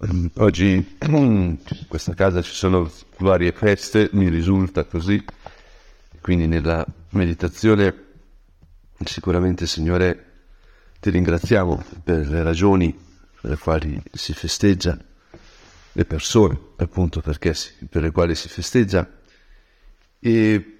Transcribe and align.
Oggi 0.00 0.96
in 1.06 1.58
questa 1.88 2.14
casa 2.14 2.40
ci 2.40 2.52
sono 2.52 2.88
varie 3.16 3.50
feste, 3.50 4.08
mi 4.12 4.28
risulta 4.28 4.84
così, 4.84 5.20
quindi 6.20 6.46
nella 6.46 6.86
meditazione 7.10 8.04
sicuramente 9.04 9.66
Signore 9.66 10.24
ti 11.00 11.10
ringraziamo 11.10 11.82
per 12.04 12.28
le 12.28 12.44
ragioni 12.44 12.96
per 13.40 13.50
le 13.50 13.56
quali 13.56 14.00
si 14.12 14.32
festeggia, 14.34 14.96
le 15.90 16.04
persone 16.04 16.56
appunto 16.76 17.20
perché 17.20 17.52
per 17.90 18.02
le 18.02 18.12
quali 18.12 18.36
si 18.36 18.48
festeggia. 18.48 19.04
E, 20.20 20.78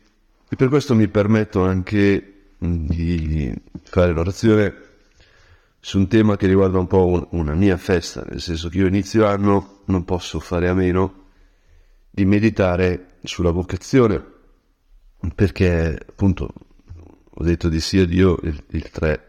e 0.48 0.56
per 0.56 0.68
questo 0.68 0.94
mi 0.94 1.08
permetto 1.08 1.64
anche 1.64 2.52
di 2.56 3.52
fare 3.82 4.12
l'orazione 4.12 4.87
su 5.80 5.98
un 5.98 6.08
tema 6.08 6.36
che 6.36 6.46
riguarda 6.46 6.78
un 6.78 6.86
po' 6.86 7.28
una 7.30 7.54
mia 7.54 7.76
festa, 7.76 8.24
nel 8.28 8.40
senso 8.40 8.68
che 8.68 8.78
io 8.78 8.86
inizio 8.86 9.26
anno 9.26 9.82
non 9.86 10.04
posso 10.04 10.40
fare 10.40 10.68
a 10.68 10.74
meno 10.74 11.26
di 12.10 12.24
meditare 12.24 13.18
sulla 13.22 13.50
vocazione, 13.50 14.22
perché 15.34 15.98
appunto 16.08 16.52
ho 17.30 17.44
detto 17.44 17.68
di 17.68 17.80
sì 17.80 17.98
a 17.98 18.06
Dio 18.06 18.38
il, 18.42 18.62
il 18.70 18.90
3 18.90 19.26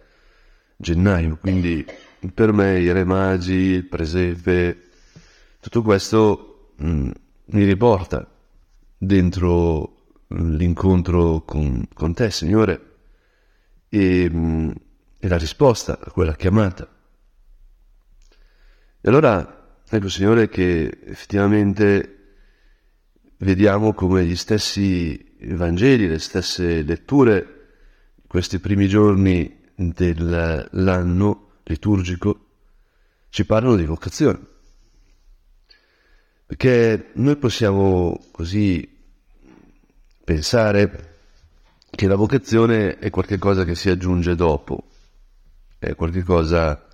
gennaio, 0.76 1.38
quindi 1.40 1.86
per 2.34 2.52
me 2.52 2.80
i 2.80 2.92
re 2.92 3.04
magi, 3.04 3.54
il 3.54 3.86
presepe, 3.86 4.90
tutto 5.60 5.82
questo 5.84 6.72
mh, 6.78 6.90
mm, 6.90 7.10
mi 7.46 7.64
riporta 7.64 8.28
dentro 8.98 9.96
l'incontro 10.30 11.42
con, 11.42 11.88
con 11.94 12.14
te, 12.14 12.32
Signore, 12.32 12.82
e... 13.88 14.30
Mh, 14.30 14.38
mm, 14.38 14.72
è 15.20 15.28
la 15.28 15.38
risposta 15.38 16.00
a 16.02 16.12
quella 16.12 16.34
chiamata. 16.36 16.88
E 19.02 19.10
allora, 19.10 19.82
ecco 19.88 20.08
Signore, 20.08 20.48
che 20.48 21.00
effettivamente 21.04 22.36
vediamo 23.38 23.94
come 23.94 24.26
gli 24.26 24.36
stessi 24.36 25.36
Vangeli, 25.42 26.08
le 26.08 26.20
stesse 26.20 26.84
letture, 26.84 27.56
questi 28.28 28.60
primi 28.60 28.88
giorni 28.88 29.72
dell'anno 29.76 31.60
liturgico, 31.64 32.46
ci 33.30 33.46
parlano 33.46 33.76
di 33.76 33.86
vocazione. 33.86 34.40
Perché 36.46 37.12
noi 37.14 37.36
possiamo 37.36 38.20
così 38.32 38.98
pensare 40.24 41.18
che 41.90 42.08
la 42.08 42.16
vocazione 42.16 42.98
è 42.98 43.10
qualcosa 43.10 43.66
che 43.66 43.76
si 43.76 43.90
aggiunge 43.90 44.36
dopo, 44.36 44.88
è 45.80 45.96
qualcosa 45.96 46.88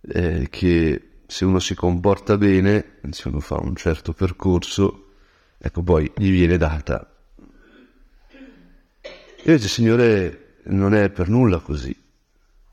eh, 0.00 0.46
che 0.48 1.10
se 1.26 1.44
uno 1.44 1.58
si 1.58 1.74
comporta 1.74 2.38
bene, 2.38 2.98
se 3.10 3.28
uno 3.28 3.40
fa 3.40 3.56
un 3.56 3.74
certo 3.74 4.12
percorso, 4.12 5.14
ecco 5.58 5.82
poi 5.82 6.10
gli 6.16 6.30
viene 6.30 6.56
data. 6.56 7.10
Invece, 9.44 9.68
Signore, 9.68 10.58
non 10.64 10.94
è 10.94 11.10
per 11.10 11.28
nulla 11.28 11.58
così, 11.58 11.94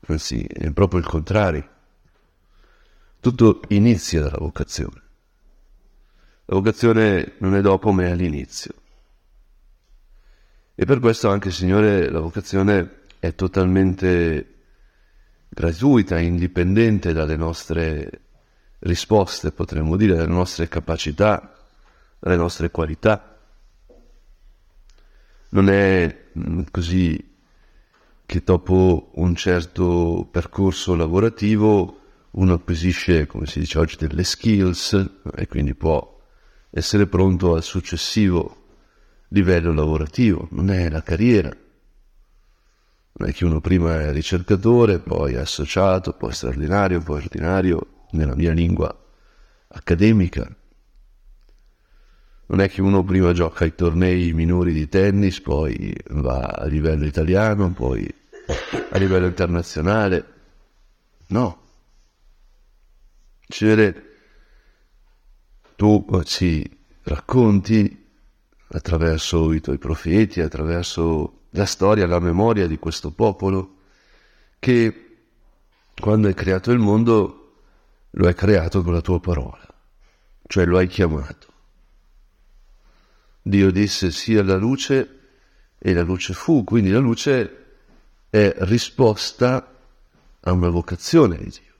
anzi 0.06 0.44
è 0.44 0.70
proprio 0.70 1.00
il 1.00 1.06
contrario. 1.06 1.68
Tutto 3.20 3.62
inizia 3.68 4.20
dalla 4.20 4.38
vocazione. 4.38 5.02
La 6.46 6.56
vocazione 6.56 7.34
non 7.38 7.54
è 7.54 7.60
dopo, 7.60 7.90
ma 7.90 8.04
è 8.04 8.10
all'inizio. 8.10 8.74
E 10.74 10.84
per 10.84 10.98
questo 10.98 11.30
anche, 11.30 11.50
Signore, 11.50 12.10
la 12.10 12.20
vocazione 12.20 13.02
è 13.18 13.34
totalmente 13.34 14.53
gratuita, 15.54 16.18
indipendente 16.18 17.12
dalle 17.12 17.36
nostre 17.36 18.20
risposte, 18.80 19.52
potremmo 19.52 19.96
dire, 19.96 20.16
dalle 20.16 20.32
nostre 20.32 20.68
capacità, 20.68 21.54
dalle 22.18 22.36
nostre 22.36 22.70
qualità. 22.70 23.38
Non 25.50 25.68
è 25.68 26.24
mm, 26.36 26.62
così 26.70 27.32
che 28.26 28.42
dopo 28.44 29.10
un 29.14 29.34
certo 29.36 30.28
percorso 30.30 30.96
lavorativo 30.96 32.00
uno 32.32 32.54
acquisisce, 32.54 33.26
come 33.26 33.46
si 33.46 33.60
dice 33.60 33.78
oggi, 33.78 33.96
delle 33.96 34.24
skills 34.24 35.20
e 35.36 35.46
quindi 35.46 35.74
può 35.74 36.20
essere 36.70 37.06
pronto 37.06 37.54
al 37.54 37.62
successivo 37.62 38.62
livello 39.28 39.72
lavorativo. 39.72 40.48
Non 40.50 40.70
è 40.70 40.90
la 40.90 41.02
carriera, 41.02 41.56
che 43.32 43.44
uno 43.44 43.60
prima 43.60 44.00
è 44.00 44.12
ricercatore, 44.12 44.98
poi 44.98 45.34
è 45.34 45.38
associato, 45.38 46.14
poi 46.14 46.32
straordinario, 46.32 47.00
poi 47.00 47.22
ordinario, 47.22 48.06
nella 48.10 48.34
mia 48.34 48.52
lingua 48.52 48.96
accademica. 49.68 50.54
Non 52.46 52.60
è 52.60 52.68
che 52.68 52.82
uno 52.82 53.02
prima 53.04 53.32
gioca 53.32 53.64
ai 53.64 53.74
tornei 53.74 54.32
minori 54.32 54.72
di 54.72 54.88
tennis, 54.88 55.40
poi 55.40 55.94
va 56.10 56.40
a 56.40 56.66
livello 56.66 57.06
italiano, 57.06 57.72
poi 57.72 58.12
a 58.90 58.98
livello 58.98 59.26
internazionale. 59.26 60.32
No. 61.28 61.62
Cere, 63.46 64.04
tu 65.76 66.04
ci 66.24 66.68
racconti 67.04 68.06
attraverso 68.68 69.52
i 69.52 69.60
tuoi 69.60 69.78
profeti, 69.78 70.40
attraverso 70.40 71.43
la 71.54 71.66
storia, 71.66 72.06
la 72.06 72.18
memoria 72.18 72.66
di 72.66 72.78
questo 72.78 73.10
popolo 73.12 73.76
che 74.58 75.00
quando 75.98 76.26
hai 76.26 76.34
creato 76.34 76.72
il 76.72 76.78
mondo 76.78 77.40
lo 78.10 78.26
hai 78.26 78.34
creato 78.34 78.82
con 78.82 78.92
la 78.92 79.00
tua 79.00 79.20
parola, 79.20 79.66
cioè 80.46 80.64
lo 80.64 80.78
hai 80.78 80.86
chiamato. 80.86 81.52
Dio 83.42 83.70
disse 83.70 84.10
sia 84.10 84.42
la 84.42 84.56
luce 84.56 85.20
e 85.78 85.92
la 85.92 86.02
luce 86.02 86.32
fu, 86.32 86.64
quindi 86.64 86.90
la 86.90 86.98
luce 86.98 87.64
è 88.30 88.54
risposta 88.60 89.72
a 90.40 90.52
una 90.52 90.68
vocazione 90.70 91.36
di 91.36 91.50
Dio. 91.50 91.72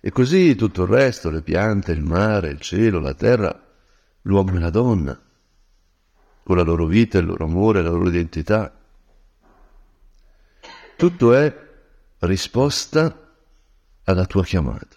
E 0.00 0.10
così 0.10 0.54
tutto 0.54 0.82
il 0.82 0.88
resto, 0.88 1.28
le 1.28 1.42
piante, 1.42 1.92
il 1.92 2.02
mare, 2.02 2.48
il 2.48 2.60
cielo, 2.60 2.98
la 2.98 3.14
terra, 3.14 3.66
l'uomo 4.22 4.56
e 4.56 4.58
la 4.58 4.70
donna, 4.70 5.20
con 6.42 6.56
la 6.56 6.62
loro 6.62 6.86
vita, 6.86 7.18
il 7.18 7.26
loro 7.26 7.44
amore, 7.44 7.82
la 7.82 7.90
loro 7.90 8.08
identità. 8.08 8.72
Tutto 10.96 11.34
è 11.34 11.70
risposta 12.20 13.34
alla 14.04 14.26
tua 14.26 14.44
chiamata. 14.44 14.96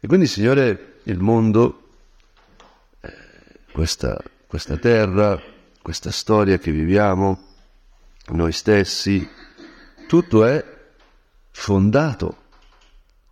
E 0.00 0.06
quindi, 0.06 0.26
Signore, 0.26 1.00
il 1.04 1.18
mondo, 1.18 1.90
eh, 3.00 3.12
questa, 3.72 4.20
questa 4.46 4.76
terra, 4.76 5.40
questa 5.80 6.10
storia 6.10 6.58
che 6.58 6.72
viviamo, 6.72 7.50
noi 8.28 8.52
stessi, 8.52 9.28
tutto 10.06 10.44
è 10.44 10.64
fondato, 11.50 12.42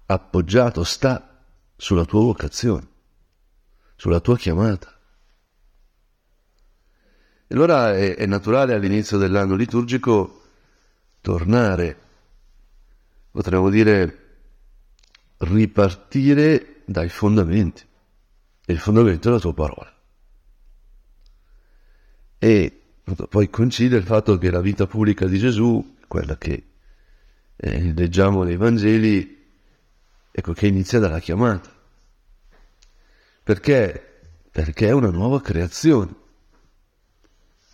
appoggiato, 0.07 0.85
sta 0.85 1.39
sulla 1.77 2.05
tua 2.05 2.21
vocazione, 2.21 2.87
sulla 3.97 4.21
tua 4.21 4.37
chiamata. 4.37 5.00
E 7.53 7.55
allora 7.57 7.97
è, 7.97 8.15
è 8.15 8.27
naturale 8.27 8.75
all'inizio 8.75 9.19
dell'anno 9.19 9.57
liturgico 9.57 10.43
tornare, 11.21 11.99
potremmo 13.33 13.69
dire 13.71 14.19
ripartire 15.39 16.83
dai 16.85 17.09
fondamenti. 17.09 17.83
E 18.65 18.73
il 18.73 18.79
fondamento 18.79 19.29
è 19.29 19.33
la 19.33 19.41
tua 19.41 19.53
parola. 19.53 19.93
E 22.39 22.81
poi 23.29 23.51
coincide 23.51 23.97
il 23.97 24.05
fatto 24.05 24.39
che 24.39 24.49
la 24.49 24.61
vita 24.61 24.87
pubblica 24.87 25.27
di 25.27 25.39
Gesù, 25.39 25.97
quella 26.07 26.39
che 26.39 26.67
eh, 27.57 27.93
leggiamo 27.93 28.45
nei 28.45 28.59
Vangeli, 28.59 29.51
ecco 30.31 30.53
che 30.53 30.69
inizia 30.69 31.01
dalla 31.01 31.19
chiamata. 31.19 31.69
Perché? 33.43 34.21
Perché 34.53 34.87
è 34.87 34.93
una 34.93 35.11
nuova 35.11 35.41
creazione. 35.41 36.29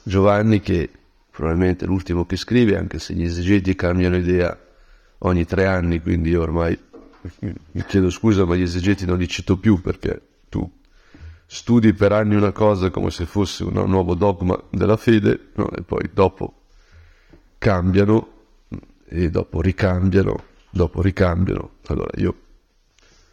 Giovanni, 0.06 0.60
che 0.60 0.88
probabilmente 1.32 1.84
è 1.84 1.88
l'ultimo 1.88 2.26
che 2.26 2.36
scrive, 2.36 2.76
anche 2.76 3.00
se 3.00 3.12
gli 3.12 3.24
esegeti 3.24 3.74
cambiano 3.74 4.16
idea 4.16 4.56
ogni 5.18 5.44
tre 5.44 5.66
anni, 5.66 6.00
quindi 6.00 6.30
io 6.30 6.42
ormai 6.42 6.78
mi 7.40 7.84
chiedo 7.84 8.08
scusa, 8.08 8.44
ma 8.44 8.54
gli 8.54 8.62
esegeti 8.62 9.04
non 9.04 9.18
li 9.18 9.26
cito 9.26 9.58
più 9.58 9.80
perché 9.80 10.22
tu 10.48 10.70
studi 11.44 11.92
per 11.92 12.12
anni 12.12 12.36
una 12.36 12.52
cosa 12.52 12.88
come 12.90 13.10
se 13.10 13.26
fosse 13.26 13.64
un 13.64 13.82
nuovo 13.88 14.14
dogma 14.14 14.56
della 14.70 14.96
fede, 14.96 15.48
no? 15.54 15.72
e 15.72 15.82
poi 15.82 16.08
dopo 16.12 16.66
cambiano 17.58 18.28
e 19.08 19.28
dopo 19.28 19.60
ricambiano, 19.60 20.44
dopo 20.70 21.02
ricambiano. 21.02 21.78
Allora 21.86 22.12
io, 22.14 22.32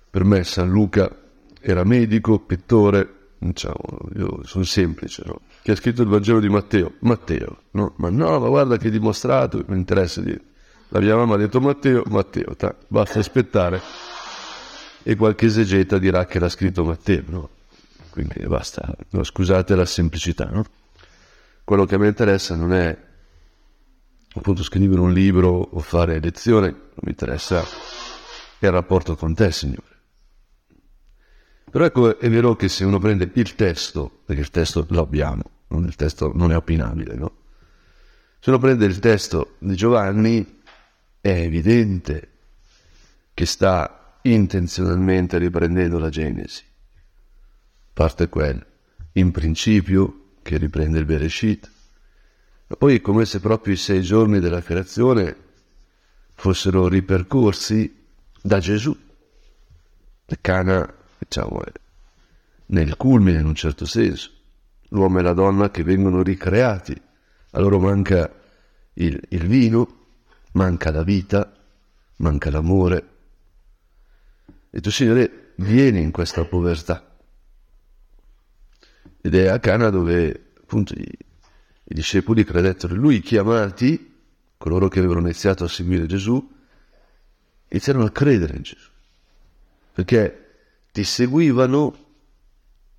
per 0.10 0.24
me 0.24 0.44
San 0.44 0.72
Luca 0.72 1.16
era 1.62 1.84
medico, 1.84 2.40
pittore, 2.40 3.28
diciamo, 3.38 4.10
io 4.16 4.40
sono 4.44 4.64
semplice, 4.64 5.22
no? 5.24 5.42
Che 5.64 5.72
ha 5.72 5.76
scritto 5.78 6.02
il 6.02 6.10
Vangelo 6.10 6.42
di 6.42 6.50
Matteo? 6.50 6.96
Matteo, 7.00 7.64
no? 7.72 7.94
Ma 7.96 8.10
no, 8.10 8.38
ma 8.38 8.50
guarda 8.50 8.76
che 8.76 8.90
dimostrato, 8.90 9.64
mi 9.68 9.78
interessa 9.78 10.20
di... 10.20 10.38
La 10.90 11.00
mia 11.00 11.16
mamma 11.16 11.36
ha 11.36 11.38
detto 11.38 11.62
Matteo, 11.62 12.04
Matteo, 12.08 12.54
ta, 12.58 12.76
basta 12.90 13.20
aspettare. 13.20 13.80
E 15.04 15.16
qualche 15.16 15.46
esegeta 15.46 15.98
dirà 16.00 16.26
che 16.26 16.40
l'ha 16.40 16.50
scritto 16.50 16.84
Matteo, 16.84 17.24
no? 17.28 17.50
Quindi 18.10 18.46
basta, 18.46 18.94
no, 19.12 19.24
scusate 19.24 19.74
la 19.74 19.86
semplicità, 19.86 20.50
no? 20.50 20.66
Quello 21.64 21.86
che 21.86 21.98
mi 21.98 22.08
interessa 22.08 22.58
non 22.58 22.74
è 22.74 22.98
appunto 24.36 24.64
scrivere 24.64 25.00
un 25.00 25.14
libro 25.14 25.50
o 25.50 25.80
fare 25.80 26.20
lezione, 26.20 26.72
mi 27.04 27.12
interessa 27.12 27.64
il 28.60 28.70
rapporto 28.70 29.16
con 29.16 29.34
te, 29.34 29.50
Signore. 29.54 29.92
Però 31.72 31.86
ecco, 31.86 32.20
è 32.20 32.30
vero 32.30 32.58
che 32.58 32.68
se 32.68 32.84
uno 32.84 33.00
prende 33.00 33.32
il 33.34 33.56
testo, 33.56 34.24
perché 34.26 34.42
il 34.42 34.50
testo 34.50 34.86
lo 34.90 35.02
abbiamo, 35.02 35.53
non 35.74 35.86
il 35.86 35.96
testo 35.96 36.32
non 36.34 36.52
è 36.52 36.56
opinabile, 36.56 37.16
no? 37.16 37.38
Se 38.40 38.50
uno 38.50 38.60
prende 38.60 38.86
il 38.86 39.00
testo 39.00 39.56
di 39.60 39.76
Giovanni, 39.76 40.62
è 41.20 41.30
evidente 41.30 42.30
che 43.34 43.46
sta 43.46 44.20
intenzionalmente 44.24 45.38
riprendendo 45.38 45.98
la 45.98 46.10
Genesi. 46.10 46.64
Parte 47.94 48.30
quella, 48.30 48.66
in 49.14 49.32
principio, 49.32 50.36
che 50.42 50.58
riprende 50.58 51.00
il 51.00 51.06
Bereshit. 51.06 51.72
Ma 52.68 52.76
poi 52.76 52.98
è 52.98 53.02
come 53.02 53.26
se 53.26 53.40
proprio 53.40 53.74
i 53.74 53.78
sei 53.78 54.02
giorni 54.02 54.40
della 54.40 54.62
creazione 54.62 55.36
fossero 56.34 56.88
ripercorsi 56.88 58.06
da 58.42 58.60
Gesù. 58.60 58.96
Cana, 60.42 60.94
diciamo, 61.20 61.64
è 61.64 61.72
nel 62.68 62.98
culmine 62.98 63.40
in 63.40 63.46
un 63.46 63.56
certo 63.56 63.86
senso. 63.86 64.32
L'uomo 64.94 65.20
e 65.20 65.22
la 65.24 65.34
donna 65.34 65.72
che 65.72 65.84
vengono 65.84 66.22
ricreati. 66.22 67.00
A 67.52 67.60
loro 67.60 67.80
manca 67.80 68.32
il, 68.94 69.20
il 69.30 69.48
vino, 69.48 70.06
manca 70.54 70.92
la 70.92 71.04
vita, 71.04 71.52
manca 72.18 72.52
l'amore. 72.52 73.08
E 74.70 74.80
tu, 74.82 74.92
Signore, 74.92 75.54
vieni 75.56 76.02
in 76.02 76.12
questa 76.12 76.46
povertà. 76.46 77.04
Ed 79.20 79.34
è 79.34 79.48
a 79.48 79.60
Cana 79.60 79.90
dove 79.90 80.52
appunto 80.62 80.94
i, 80.94 81.02
i 81.02 81.94
discepoli 81.94 82.44
credettero 82.44 82.94
in 82.94 83.00
lui, 83.00 83.20
chiamati, 83.20 84.14
coloro 84.58 84.90
che 84.90 85.00
avevano 85.00 85.22
iniziato 85.22 85.64
a 85.64 85.68
seguire 85.68 86.06
Gesù, 86.06 86.52
iniziarono 87.70 88.06
a 88.06 88.12
credere 88.12 88.58
in 88.58 88.62
Gesù. 88.62 88.90
Perché 89.92 90.40
ti 90.92 91.04
seguivano, 91.04 92.03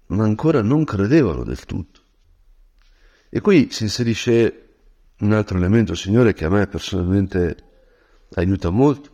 ma 0.06 0.24
ancora 0.24 0.62
non 0.62 0.84
credevano 0.84 1.44
del 1.44 1.64
tutto. 1.64 2.00
E 3.28 3.40
qui 3.40 3.68
si 3.70 3.84
inserisce 3.84 4.60
un 5.18 5.32
altro 5.32 5.56
elemento, 5.56 5.94
Signore, 5.94 6.34
che 6.34 6.44
a 6.44 6.50
me 6.50 6.66
personalmente 6.66 7.56
aiuta 8.34 8.70
molto. 8.70 9.10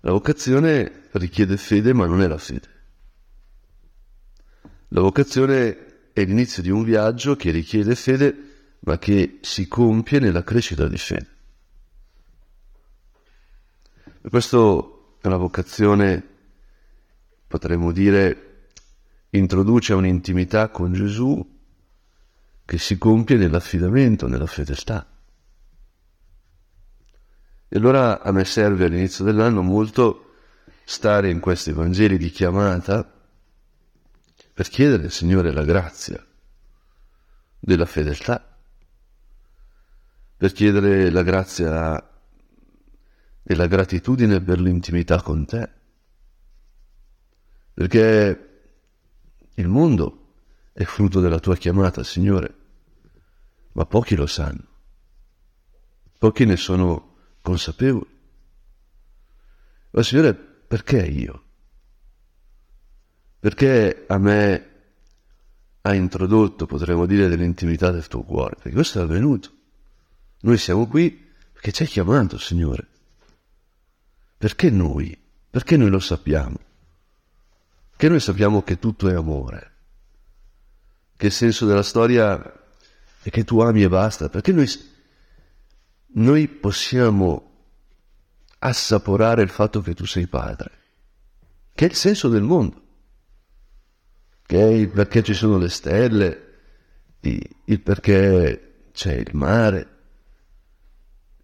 La 0.00 0.12
vocazione 0.12 1.08
richiede 1.12 1.56
fede, 1.56 1.92
ma 1.92 2.06
non 2.06 2.22
è 2.22 2.28
la 2.28 2.38
fede. 2.38 2.76
La 4.88 5.00
vocazione 5.00 6.10
è 6.12 6.24
l'inizio 6.24 6.62
di 6.62 6.70
un 6.70 6.82
viaggio 6.82 7.36
che 7.36 7.50
richiede 7.50 7.94
fede, 7.94 8.76
ma 8.80 8.98
che 8.98 9.38
si 9.42 9.66
compie 9.66 10.20
nella 10.20 10.44
crescita 10.44 10.86
di 10.86 10.96
fede. 10.96 11.36
Per 14.20 14.30
questo 14.30 15.18
la 15.22 15.36
vocazione, 15.36 16.26
potremmo 17.46 17.92
dire, 17.92 18.47
introduce 19.30 19.92
un'intimità 19.92 20.68
con 20.68 20.92
Gesù 20.92 21.56
che 22.64 22.78
si 22.78 22.98
compie 22.98 23.36
nell'affidamento, 23.36 24.26
nella 24.28 24.46
fedeltà. 24.46 25.06
E 27.70 27.76
allora 27.76 28.22
a 28.22 28.32
me 28.32 28.44
serve 28.44 28.86
all'inizio 28.86 29.24
dell'anno 29.24 29.62
molto 29.62 30.34
stare 30.84 31.30
in 31.30 31.40
questi 31.40 31.72
Vangeli 31.72 32.16
di 32.16 32.30
chiamata 32.30 33.10
per 34.54 34.68
chiedere 34.68 35.04
al 35.04 35.10
Signore 35.10 35.52
la 35.52 35.64
grazia 35.64 36.24
della 37.58 37.86
fedeltà, 37.86 38.58
per 40.36 40.52
chiedere 40.52 41.10
la 41.10 41.22
grazia 41.22 42.10
e 43.42 43.54
la 43.54 43.66
gratitudine 43.66 44.40
per 44.40 44.60
l'intimità 44.60 45.20
con 45.22 45.44
te, 45.44 45.70
perché 47.74 48.47
il 49.58 49.68
mondo 49.68 50.26
è 50.72 50.84
frutto 50.84 51.20
della 51.20 51.40
tua 51.40 51.56
chiamata, 51.56 52.04
Signore, 52.04 52.54
ma 53.72 53.84
pochi 53.86 54.14
lo 54.14 54.26
sanno, 54.26 54.64
pochi 56.18 56.44
ne 56.44 56.56
sono 56.56 57.16
consapevoli. 57.42 58.16
Ma 59.90 60.02
Signore, 60.02 60.34
perché 60.34 61.04
io? 61.04 61.42
Perché 63.40 64.04
a 64.06 64.18
me 64.18 64.70
ha 65.80 65.94
introdotto, 65.94 66.66
potremmo 66.66 67.06
dire, 67.06 67.28
dell'intimità 67.28 67.90
del 67.90 68.06
tuo 68.06 68.22
cuore? 68.22 68.54
Perché 68.54 68.72
questo 68.72 69.00
è 69.00 69.02
avvenuto. 69.02 69.52
Noi 70.40 70.56
siamo 70.56 70.86
qui 70.86 71.10
perché 71.52 71.72
ci 71.72 71.82
hai 71.82 71.88
chiamato, 71.88 72.38
Signore. 72.38 72.86
Perché 74.36 74.70
noi? 74.70 75.20
Perché 75.50 75.76
noi 75.76 75.90
lo 75.90 75.98
sappiamo? 75.98 76.66
Perché 77.98 78.12
noi 78.12 78.22
sappiamo 78.22 78.62
che 78.62 78.78
tutto 78.78 79.08
è 79.08 79.14
amore. 79.14 79.72
Che 81.16 81.26
il 81.26 81.32
senso 81.32 81.66
della 81.66 81.82
storia 81.82 82.40
e 83.20 83.28
che 83.28 83.42
tu 83.42 83.58
ami 83.58 83.82
e 83.82 83.88
basta, 83.88 84.28
perché 84.28 84.52
noi, 84.52 84.68
noi 86.12 86.46
possiamo 86.46 87.66
assaporare 88.60 89.42
il 89.42 89.48
fatto 89.48 89.80
che 89.80 89.94
tu 89.94 90.06
sei 90.06 90.28
padre, 90.28 90.70
che 91.74 91.86
è 91.86 91.88
il 91.88 91.96
senso 91.96 92.28
del 92.28 92.42
mondo, 92.42 92.80
che 94.46 94.60
è 94.60 94.70
il 94.70 94.90
perché 94.90 95.24
ci 95.24 95.34
sono 95.34 95.58
le 95.58 95.68
stelle, 95.68 96.46
il 97.22 97.80
perché 97.80 98.90
c'è 98.92 99.14
il 99.14 99.30
mare, 99.32 99.88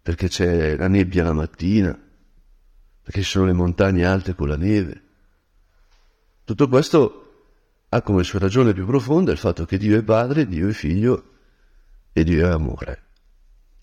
perché 0.01 0.29
c'è 0.29 0.77
la 0.77 0.87
nebbia 0.87 1.25
la 1.25 1.33
mattina, 1.33 1.99
perché 3.01 3.21
ci 3.21 3.29
sono 3.29 3.45
le 3.45 3.51
montagne 3.51 4.05
alte 4.05 4.35
con 4.35 4.47
la 4.47 4.55
neve. 4.55 5.03
Tutto 6.45 6.67
questo 6.69 7.21
ha 7.89 8.01
come 8.03 8.23
sua 8.23 8.37
ragione 8.37 8.71
più 8.73 8.85
profonda 8.85 9.31
il 9.31 9.39
fatto 9.39 9.65
che 9.65 9.79
Dio 9.79 9.97
è 9.97 10.03
padre, 10.03 10.47
Dio 10.47 10.69
è 10.69 10.73
figlio 10.73 11.31
e 12.13 12.23
Dio 12.23 12.47
è 12.47 12.51
amore. 12.51 13.03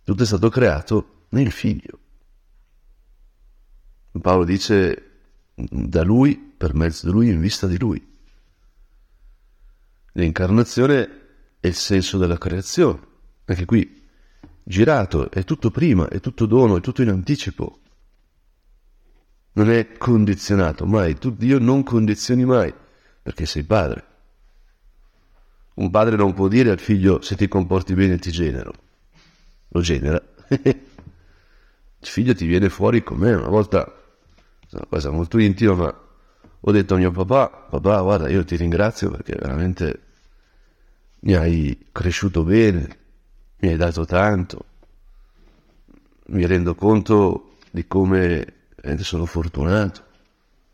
Tutto 0.05 0.23
è 0.23 0.27
stato 0.27 0.49
creato 0.49 1.27
nel 1.31 1.51
figlio. 1.51 1.99
Paolo 4.21 4.45
dice 4.45 5.11
da 5.55 6.03
lui, 6.03 6.37
per 6.37 6.75
mezzo 6.75 7.07
di 7.07 7.13
lui, 7.13 7.29
in 7.31 7.41
vista 7.41 7.67
di 7.67 7.79
lui. 7.79 8.11
L'incarnazione 10.13 11.21
è 11.59 11.67
il 11.67 11.75
senso 11.75 12.17
della 12.17 12.39
creazione. 12.39 13.01
Anche 13.47 13.65
qui, 13.65 14.09
girato, 14.63 15.33
è 15.33 15.43
tutto 15.43 15.73
prima, 15.73 16.09
è 16.09 16.21
tutto 16.21 16.47
dono, 16.47 16.77
è 16.77 16.81
tutto 16.81 17.03
in 17.03 17.09
anticipo. 17.09 17.82
Non 19.55 19.71
è 19.71 19.93
condizionato 19.99 20.87
mai. 20.87 21.17
Tu, 21.17 21.35
Dio 21.35 21.59
non 21.59 21.83
condizioni 21.83 22.45
mai, 22.45 22.73
perché 23.23 23.47
sei 23.47 23.65
padre. 23.65 24.05
Un 25.75 25.91
padre 25.91 26.17
non 26.17 26.35
può 26.35 26.49
dire 26.49 26.71
al 26.71 26.79
figlio 26.79 27.21
se 27.23 27.37
ti 27.37 27.49
comporti 27.49 27.95
bene 27.95 28.19
ti 28.19 28.31
genero. 28.31 28.73
Lo 29.69 29.81
genera. 29.81 30.23
Il 30.49 32.09
figlio 32.09 32.35
ti 32.35 32.47
viene 32.47 32.69
fuori 32.69 33.03
con 33.03 33.19
me. 33.19 33.33
Una 33.33 33.49
volta, 33.49 33.91
una 34.71 34.87
cosa 34.89 35.11
molto 35.11 35.39
intima, 35.39 35.75
ma 35.75 36.03
ho 36.65 36.71
detto 36.71 36.95
a 36.95 36.99
mio 36.99 37.11
papà, 37.11 37.49
papà 37.49 38.01
guarda 38.03 38.29
io 38.29 38.45
ti 38.45 38.57
ringrazio 38.57 39.11
perché 39.11 39.35
veramente 39.35 40.01
mi 41.21 41.35
hai 41.35 41.87
cresciuto 41.91 42.45
bene, 42.45 42.99
mi 43.59 43.71
hai 43.71 43.77
dato 43.77 44.05
tanto, 44.05 44.65
mi 46.27 46.47
rendo 46.47 46.75
conto 46.75 47.57
di 47.71 47.87
come 47.87 48.62
sono 48.99 49.27
fortunato 49.27 50.05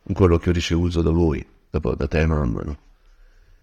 in 0.04 0.14
quello 0.14 0.38
che 0.38 0.50
ho 0.50 0.52
ricevuto 0.52 1.02
da 1.02 1.10
voi, 1.10 1.46
da, 1.70 1.78
da 1.78 2.06
te 2.06 2.26
mamma. 2.26 2.62
No? 2.62 2.78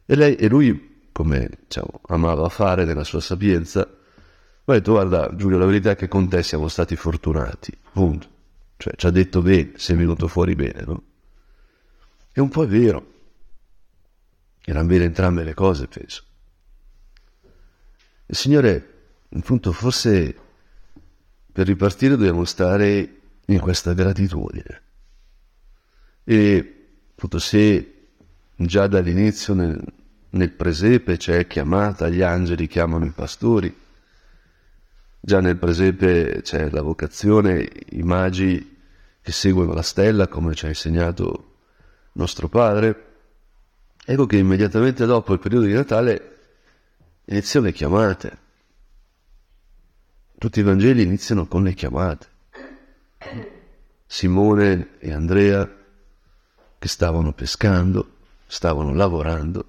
E, 0.05 0.15
lei, 0.15 0.35
e 0.35 0.47
lui 0.47 0.93
come 1.15 1.49
diciamo, 1.63 2.01
amava 2.07 2.49
fare 2.49 2.83
nella 2.83 3.05
sua 3.05 3.21
sapienza, 3.21 3.87
mi 3.87 4.73
ha 4.73 4.77
detto 4.77 4.91
guarda 4.91 5.33
Giulio 5.33 5.57
la 5.57 5.65
verità 5.65 5.91
è 5.91 5.95
che 5.95 6.09
con 6.09 6.27
te 6.27 6.43
siamo 6.43 6.67
stati 6.67 6.97
fortunati, 6.97 7.71
punto. 7.93 8.27
Cioè 8.75 8.95
ci 8.97 9.05
ha 9.05 9.11
detto 9.11 9.41
bene, 9.41 9.71
sei 9.75 9.95
venuto 9.95 10.27
fuori 10.27 10.55
bene, 10.55 10.83
no? 10.85 11.03
E 12.33 12.41
un 12.41 12.49
po' 12.49 12.63
è 12.63 12.67
vero. 12.67 13.13
Erano 14.65 14.87
bene 14.87 15.05
entrambe 15.05 15.45
le 15.45 15.53
cose, 15.53 15.87
penso. 15.87 16.23
Il 18.25 18.35
Signore, 18.35 18.93
appunto, 19.29 19.71
forse 19.71 20.35
per 21.49 21.65
ripartire 21.65 22.17
dobbiamo 22.17 22.43
stare 22.43 23.21
in 23.45 23.59
questa 23.59 23.93
gratitudine. 23.93 24.81
E 26.23 26.87
appunto 27.11 27.39
se 27.39 28.07
già 28.55 28.87
dall'inizio 28.87 29.53
nel, 29.53 29.81
nel 30.31 30.51
presepe 30.51 31.17
c'è 31.17 31.47
chiamata, 31.47 32.09
gli 32.09 32.21
angeli 32.21 32.67
chiamano 32.67 33.05
i 33.05 33.11
pastori. 33.11 33.83
già 35.19 35.39
nel 35.39 35.57
presepe 35.57 36.41
c'è 36.43 36.69
la 36.69 36.81
vocazione, 36.81 37.67
i 37.89 38.03
magi 38.03 38.77
che 39.21 39.31
seguono 39.31 39.73
la 39.73 39.81
stella 39.81 40.27
come 40.27 40.53
ci 40.53 40.65
ha 40.65 40.69
insegnato 40.69 41.53
nostro 42.13 42.47
padre. 42.47 43.13
Ecco 44.05 44.25
che 44.27 44.37
immediatamente 44.37 45.05
dopo 45.05 45.33
il 45.33 45.39
periodo 45.39 45.65
di 45.65 45.73
Natale 45.73 46.37
iniziano 47.25 47.65
le 47.65 47.71
chiamate. 47.71 48.37
Tutti 50.37 50.59
i 50.59 50.63
Vangeli 50.63 51.01
iniziano 51.01 51.47
con 51.47 51.63
le 51.63 51.73
chiamate. 51.73 52.27
Simone 54.05 54.97
e 54.99 55.11
Andrea 55.11 55.69
che 56.77 56.87
stavano 56.87 57.33
pescando, 57.33 58.17
stavano 58.45 58.93
lavorando 58.93 59.65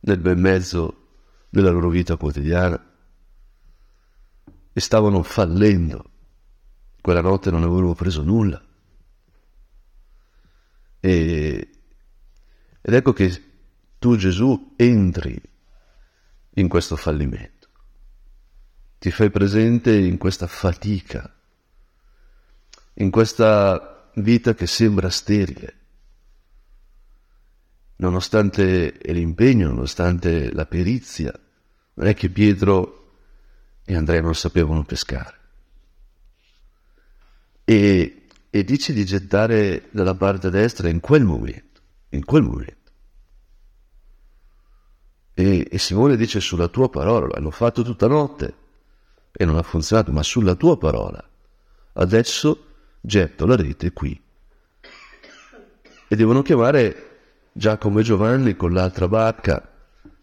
nel 0.00 0.18
bel 0.18 0.36
mezzo 0.36 1.08
della 1.48 1.70
loro 1.70 1.88
vita 1.88 2.16
quotidiana 2.16 2.90
e 4.72 4.80
stavano 4.80 5.22
fallendo. 5.22 6.10
Quella 7.00 7.20
notte 7.20 7.50
non 7.50 7.62
avevano 7.62 7.94
preso 7.94 8.22
nulla. 8.22 8.62
E, 11.00 11.68
ed 12.80 12.94
ecco 12.94 13.12
che 13.12 13.42
tu 13.98 14.16
Gesù 14.16 14.74
entri 14.76 15.40
in 16.54 16.68
questo 16.68 16.96
fallimento, 16.96 17.68
ti 18.98 19.10
fai 19.10 19.30
presente 19.30 19.96
in 19.96 20.18
questa 20.18 20.46
fatica, 20.46 21.34
in 22.94 23.10
questa 23.10 24.10
vita 24.14 24.54
che 24.54 24.66
sembra 24.66 25.08
sterile, 25.08 25.76
nonostante 27.96 28.98
l'impegno, 29.04 29.68
nonostante 29.68 30.52
la 30.52 30.66
perizia, 30.66 31.32
non 31.94 32.06
è 32.06 32.14
che 32.14 32.28
Pietro 32.28 32.98
e 33.84 33.94
Andrea 33.94 34.20
non 34.20 34.34
sapevano 34.34 34.84
pescare. 34.84 35.40
E, 37.64 38.26
e 38.50 38.64
dici 38.64 38.92
di 38.92 39.04
gettare 39.04 39.88
dalla 39.90 40.14
parte 40.14 40.50
destra 40.50 40.88
in 40.88 41.00
quel 41.00 41.24
momento, 41.24 41.80
in 42.10 42.24
quel 42.24 42.42
momento. 42.42 42.90
E, 45.34 45.66
e 45.70 45.78
Simone 45.78 46.16
dice 46.16 46.40
sulla 46.40 46.68
tua 46.68 46.90
parola, 46.90 47.28
l'hanno 47.28 47.50
fatto 47.50 47.82
tutta 47.82 48.06
notte 48.06 48.54
e 49.32 49.44
non 49.44 49.56
ha 49.56 49.62
funzionato, 49.62 50.12
ma 50.12 50.22
sulla 50.22 50.54
tua 50.54 50.76
parola. 50.76 51.26
Adesso 51.94 52.66
getto 53.02 53.44
la 53.44 53.56
rete 53.56 53.92
qui. 53.92 54.18
E 56.08 56.16
devono 56.16 56.40
chiamare 56.40 57.10
Giacomo 57.52 57.98
e 57.98 58.02
Giovanni 58.02 58.56
con 58.56 58.72
l'altra 58.72 59.08
barca 59.08 59.70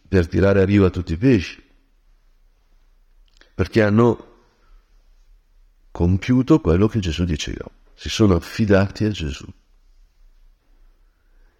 per 0.07 0.27
tirare 0.27 0.62
a 0.62 0.65
riva 0.65 0.89
tutti 0.89 1.13
i 1.13 1.17
pesci 1.17 1.67
perché 3.59 3.81
hanno 3.81 4.27
compiuto 5.91 6.62
quello 6.62 6.88
che 6.88 7.00
Gesù 7.00 7.25
diceva, 7.25 7.69
si 7.93 8.07
sono 8.07 8.36
affidati 8.36 9.03
a 9.03 9.09
Gesù. 9.09 9.45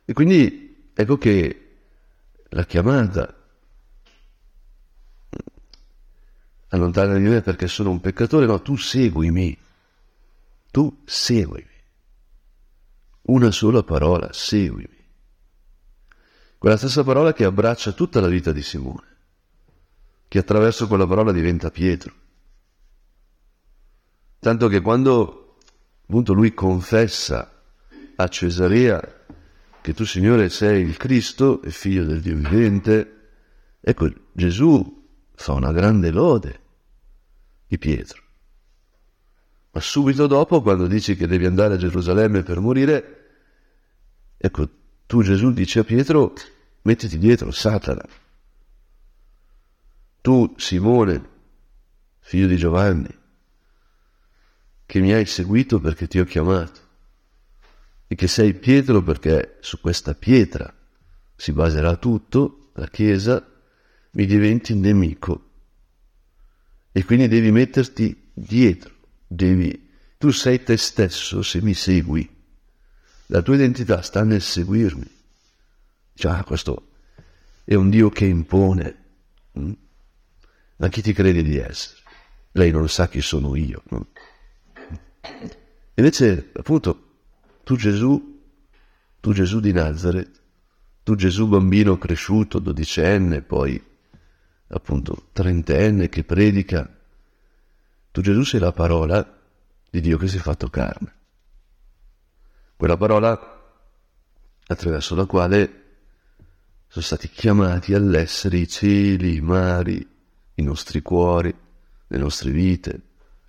E 0.06 0.14
quindi 0.14 0.92
ecco 0.94 1.18
che 1.18 1.80
la 2.48 2.64
chiamata 2.64 3.36
allontana 6.70 7.18
di 7.18 7.28
me 7.28 7.42
perché 7.42 7.68
sono 7.68 7.90
un 7.90 8.00
peccatore, 8.00 8.46
no, 8.46 8.62
tu 8.62 8.78
seguimi, 8.78 9.58
tu 10.72 11.02
seguimi. 11.06 11.68
Una 13.24 13.52
sola 13.52 13.84
parola, 13.84 14.32
seguimi. 14.34 14.98
Quella 16.58 16.78
stessa 16.78 17.04
parola 17.04 17.34
che 17.34 17.46
abbraccia 17.46 17.92
tutta 17.92 18.20
la 18.20 18.28
vita 18.28 18.52
di 18.52 18.62
Simone 18.62 19.10
che 20.30 20.38
attraverso 20.38 20.88
quella 20.88 21.08
parola 21.08 21.32
diventa 21.32 21.72
Pietro. 21.72 22.14
Tanto 24.38 24.68
che 24.68 24.80
quando 24.80 25.58
appunto 26.04 26.34
lui 26.34 26.54
confessa 26.54 27.64
a 28.16 28.28
Cesarea 28.28 29.26
che 29.82 29.94
tu 29.94 30.06
Signore 30.06 30.50
sei 30.50 30.84
il 30.84 30.98
Cristo 30.98 31.62
e 31.64 31.72
figlio 31.72 32.06
del 32.06 32.22
Dio 32.22 32.36
vivente, 32.36 33.30
ecco 33.82 34.08
Gesù 34.32 35.08
fa 35.34 35.54
una 35.54 35.72
grande 35.72 36.12
lode 36.12 36.62
di 37.66 37.80
Pietro. 37.80 38.22
Ma 39.72 39.80
subito 39.82 40.28
dopo, 40.28 40.62
quando 40.62 40.88
dici 40.88 41.16
che 41.16 41.28
devi 41.28 41.46
andare 41.46 41.76
a 41.76 41.78
Gerusalemme 41.78 42.44
per 42.44 42.60
morire, 42.60 43.30
ecco, 44.38 44.70
tu 45.06 45.22
Gesù 45.22 45.52
dici 45.52 45.80
a 45.80 45.84
Pietro, 45.84 46.34
mettiti 46.84 47.18
dietro 47.18 47.52
Satana. 47.52 48.06
Tu, 50.22 50.54
Simone, 50.58 51.30
figlio 52.20 52.48
di 52.48 52.58
Giovanni, 52.58 53.18
che 54.86 55.00
mi 55.00 55.14
hai 55.14 55.26
seguito 55.26 55.80
perché 55.80 56.08
ti 56.08 56.20
ho 56.20 56.26
chiamato 56.26 56.88
e 58.08 58.16
che 58.16 58.28
sei 58.28 58.56
Pietro 58.56 59.04
perché 59.04 59.58
su 59.60 59.80
questa 59.80 60.16
pietra 60.16 60.74
si 61.36 61.52
baserà 61.52 61.96
tutto, 61.96 62.72
la 62.74 62.88
Chiesa, 62.88 63.48
mi 64.12 64.26
diventi 64.26 64.74
nemico. 64.74 65.50
E 66.92 67.06
quindi 67.06 67.28
devi 67.28 67.52
metterti 67.52 68.32
dietro, 68.34 68.94
devi, 69.30 69.90
tu 70.18 70.32
sei 70.32 70.64
te 70.64 70.76
stesso 70.76 71.42
se 71.44 71.62
mi 71.62 71.74
segui. 71.74 72.28
La 73.28 73.42
tua 73.42 73.56
identità 73.56 74.02
sta 74.02 74.24
nel 74.24 74.42
seguirmi. 74.42 75.08
Già, 76.14 76.44
questo 76.44 76.90
è 77.64 77.76
un 77.76 77.90
Dio 77.90 78.10
che 78.10 78.26
impone. 78.26 78.98
Mm? 79.58 79.72
Ma 80.78 80.90
chi 80.90 81.02
ti 81.02 81.14
credi 81.14 81.44
di 81.44 81.58
essere? 81.58 82.00
Lei 82.54 82.72
non 82.72 82.90
sa 82.90 83.08
chi 83.08 83.22
sono 83.22 83.56
io. 83.56 83.84
No? 83.90 84.08
Invece, 85.94 86.52
appunto, 86.54 87.20
tu 87.64 87.76
Gesù, 87.76 88.42
tu 89.20 89.34
Gesù 89.34 89.60
di 89.60 89.72
Nazareth, 89.72 90.42
tu 91.04 91.16
Gesù 91.16 91.48
bambino 91.48 91.98
cresciuto, 91.98 92.60
dodicenne, 92.60 93.42
poi 93.42 93.82
appunto 94.72 95.30
trentenne 95.34 96.10
che 96.10 96.24
predica, 96.24 96.99
tu 98.12 98.22
Gesù 98.22 98.44
sei 98.44 98.60
la 98.60 98.72
parola 98.72 99.38
di 99.90 100.02
Dio 100.02 100.18
che 100.18 100.28
si 100.28 100.38
è 100.38 100.40
fatto 100.40 100.70
carne. 100.70 101.14
Quella 102.76 102.98
parola 102.98 103.58
attraverso 104.68 105.16
la 105.16 105.26
quale 105.26 105.86
sono 106.88 107.06
stati 107.06 107.30
chiamati 107.30 107.94
all'essere 107.94 108.58
i 108.58 108.68
cieli, 108.68 109.36
i 109.36 109.42
mari, 109.42 110.08
i 110.56 110.62
nostri 110.62 111.02
cuori, 111.02 111.54
le 112.08 112.18
nostre 112.18 112.52
vite, 112.52 113.02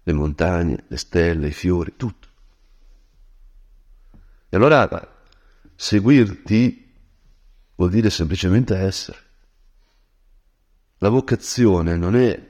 le 0.02 0.12
montagne, 0.12 0.85
le 0.88 0.97
stelle, 0.97 1.49
i 1.49 1.52
fiori, 1.52 1.95
tutto. 1.97 2.29
E 4.49 4.57
allora 4.57 5.25
seguirti 5.75 6.93
vuol 7.76 7.90
dire 7.90 8.11
semplicemente 8.11 8.76
essere. 8.76 9.19
La 10.99 11.09
vocazione 11.09 11.97
non 11.97 12.17
è 12.17 12.50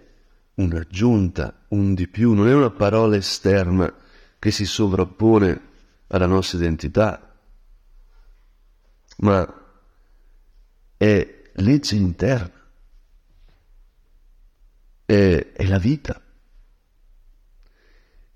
un'aggiunta, 0.54 1.64
un 1.68 1.94
di 1.94 2.08
più, 2.08 2.32
non 2.32 2.48
è 2.48 2.54
una 2.54 2.70
parola 2.70 3.16
esterna 3.16 3.92
che 4.38 4.50
si 4.50 4.64
sovrappone 4.64 5.68
alla 6.08 6.26
nostra 6.26 6.58
identità, 6.58 7.36
ma 9.18 9.54
è 10.96 11.42
legge 11.54 11.94
interna 11.94 12.60
è, 15.10 15.52
è 15.52 15.66
la 15.66 15.78
vita. 15.78 16.22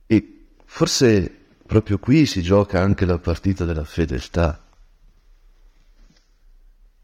E 0.07 0.47
forse 0.65 1.47
proprio 1.65 1.99
qui 1.99 2.27
si 2.27 2.43
gioca 2.43 2.81
anche 2.81 3.05
la 3.05 3.19
partita 3.19 3.65
della 3.65 3.85
fedeltà. 3.85 4.61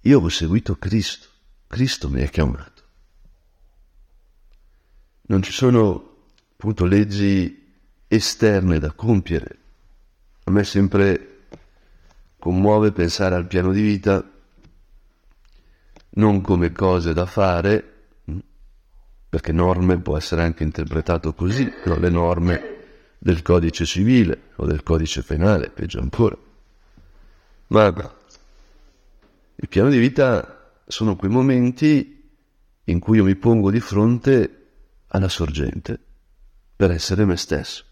Io 0.01 0.21
ho 0.21 0.29
seguito 0.29 0.77
Cristo, 0.77 1.29
Cristo 1.69 2.09
mi 2.09 2.23
ha 2.23 2.27
chiamato. 2.27 2.80
Non 5.31 5.43
ci 5.43 5.53
sono 5.53 6.17
appunto 6.55 6.85
leggi 6.85 7.73
esterne 8.09 8.81
da 8.81 8.91
compiere. 8.91 9.59
A 10.43 10.51
me 10.51 10.65
sempre 10.65 11.47
commuove 12.37 12.91
pensare 12.91 13.37
al 13.37 13.47
piano 13.47 13.71
di 13.71 13.81
vita 13.81 14.29
non 16.15 16.41
come 16.41 16.73
cose 16.73 17.13
da 17.13 17.27
fare, 17.27 18.09
perché 19.29 19.53
norme 19.53 20.01
può 20.01 20.17
essere 20.17 20.43
anche 20.43 20.65
interpretato 20.65 21.33
così, 21.33 21.65
però 21.67 21.97
le 21.97 22.11
norme 22.11 22.79
del 23.17 23.41
codice 23.43 23.85
civile 23.85 24.51
o 24.57 24.67
del 24.67 24.83
codice 24.83 25.23
penale, 25.23 25.71
peggio 25.71 26.01
ancora. 26.01 26.37
Ma 27.69 27.87
il 29.55 29.69
piano 29.69 29.91
di 29.91 29.99
vita 29.99 30.73
sono 30.89 31.15
quei 31.15 31.31
momenti 31.31 32.33
in 32.83 32.99
cui 32.99 33.19
io 33.19 33.25
mi 33.25 33.37
pongo 33.37 33.71
di 33.71 33.79
fronte 33.79 34.60
alla 35.13 35.29
sorgente 35.29 35.99
per 36.77 36.91
essere 36.91 37.25
me 37.25 37.37
stesso. 37.37 37.85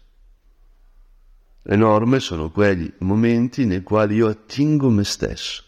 Le 1.61 1.75
norme 1.75 2.19
sono 2.19 2.49
quegli 2.49 2.91
momenti 2.99 3.65
nei 3.65 3.83
quali 3.83 4.15
io 4.15 4.27
attingo 4.27 4.89
me 4.89 5.03
stesso, 5.03 5.63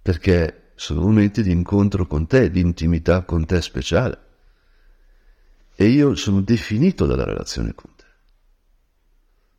perché 0.00 0.72
sono 0.74 1.02
momenti 1.02 1.42
di 1.42 1.52
incontro 1.52 2.06
con 2.06 2.26
te, 2.26 2.50
di 2.50 2.60
intimità 2.60 3.22
con 3.22 3.44
te 3.46 3.60
speciale. 3.62 4.30
e 5.74 5.86
io 5.86 6.14
sono 6.14 6.40
definito 6.42 7.06
dalla 7.06 7.24
relazione 7.24 7.74
con 7.74 7.90
te. 7.96 8.04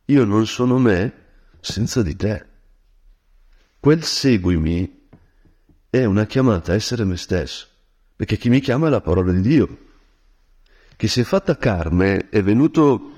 Io 0.06 0.24
non 0.24 0.46
sono 0.46 0.78
me 0.78 1.12
senza 1.60 2.02
di 2.02 2.16
te. 2.16 2.46
Quel 3.78 4.02
seguimi 4.04 5.08
è 5.90 6.04
una 6.04 6.24
chiamata 6.26 6.72
a 6.72 6.74
essere 6.74 7.04
me 7.04 7.16
stesso, 7.16 7.66
perché 8.16 8.36
chi 8.36 8.48
mi 8.48 8.60
chiama 8.60 8.86
è 8.86 8.90
la 8.90 9.00
parola 9.00 9.32
di 9.32 9.40
Dio, 9.40 9.78
che 10.96 11.08
si 11.08 11.20
è 11.20 11.24
fatta 11.24 11.56
carne, 11.56 12.28
è 12.28 12.42
venuto 12.42 13.12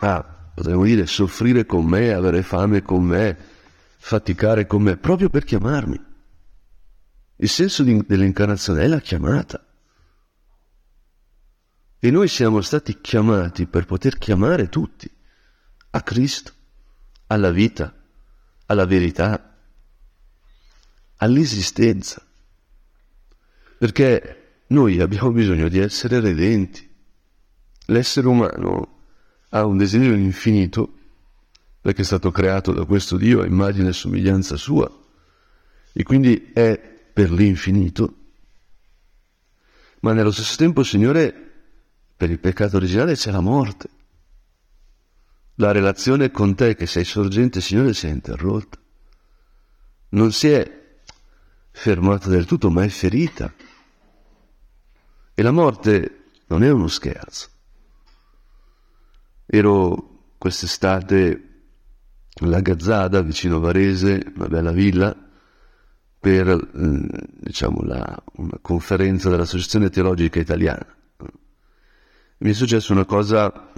a, 0.00 0.50
potremmo 0.54 0.84
dire, 0.84 1.06
soffrire 1.06 1.66
con 1.66 1.84
me, 1.84 2.12
avere 2.12 2.42
fame 2.42 2.82
con 2.82 3.04
me, 3.04 3.36
faticare 3.96 4.66
con 4.66 4.82
me, 4.82 4.96
proprio 4.96 5.28
per 5.28 5.44
chiamarmi. 5.44 6.04
Il 7.36 7.48
senso 7.48 7.82
di, 7.82 8.02
dell'incarnazione 8.06 8.82
è 8.82 8.86
la 8.86 9.00
chiamata. 9.00 9.62
E 11.98 12.10
noi 12.10 12.28
siamo 12.28 12.60
stati 12.60 13.00
chiamati 13.00 13.66
per 13.66 13.84
poter 13.84 14.16
chiamare 14.16 14.68
tutti 14.68 15.10
a 15.90 16.02
Cristo, 16.02 16.52
alla 17.26 17.50
vita, 17.50 17.94
alla 18.66 18.86
verità, 18.86 19.56
all'esistenza. 21.16 22.24
Perché 23.78 24.62
noi 24.68 25.00
abbiamo 25.00 25.30
bisogno 25.32 25.68
di 25.68 25.78
essere 25.78 26.20
redenti. 26.20 26.85
L'essere 27.86 28.26
umano 28.26 28.94
ha 29.50 29.64
un 29.64 29.76
desiderio 29.76 30.16
infinito, 30.16 30.92
perché 31.80 32.02
è 32.02 32.04
stato 32.04 32.30
creato 32.30 32.72
da 32.72 32.84
questo 32.84 33.16
Dio 33.16 33.42
a 33.42 33.46
immagine 33.46 33.90
e 33.90 33.92
somiglianza 33.92 34.56
sua, 34.56 34.90
e 35.92 36.02
quindi 36.02 36.50
è 36.52 36.78
per 37.12 37.30
l'infinito. 37.30 38.14
Ma 40.00 40.12
nello 40.12 40.32
stesso 40.32 40.56
tempo, 40.56 40.82
Signore, 40.82 41.32
per 42.16 42.30
il 42.30 42.38
peccato 42.38 42.76
originale 42.76 43.14
c'è 43.14 43.30
la 43.30 43.40
morte. 43.40 43.88
La 45.56 45.70
relazione 45.70 46.30
con 46.30 46.54
te 46.54 46.74
che 46.74 46.86
sei 46.86 47.04
sorgente, 47.04 47.60
Signore, 47.60 47.94
si 47.94 48.06
è 48.06 48.10
interrotta. 48.10 48.78
Non 50.10 50.32
si 50.32 50.48
è 50.48 50.98
fermata 51.70 52.28
del 52.28 52.46
tutto, 52.46 52.68
ma 52.68 52.82
è 52.82 52.88
ferita. 52.88 53.52
E 55.34 55.42
la 55.42 55.52
morte 55.52 56.24
non 56.48 56.62
è 56.62 56.70
uno 56.70 56.88
scherzo. 56.88 57.50
Ero 59.46 60.32
quest'estate 60.38 61.42
alla 62.40 62.60
Gazzada, 62.60 63.22
vicino 63.22 63.56
a 63.56 63.60
Varese, 63.60 64.32
una 64.34 64.48
bella 64.48 64.72
villa, 64.72 65.16
per 66.18 66.48
eh, 66.48 67.26
diciamo, 67.40 67.82
la, 67.82 68.22
una 68.34 68.58
conferenza 68.60 69.30
dell'Associazione 69.30 69.90
Teologica 69.90 70.40
Italiana. 70.40 70.86
Mi 72.38 72.50
è 72.50 72.52
successa 72.52 72.92
una 72.92 73.04
cosa 73.04 73.72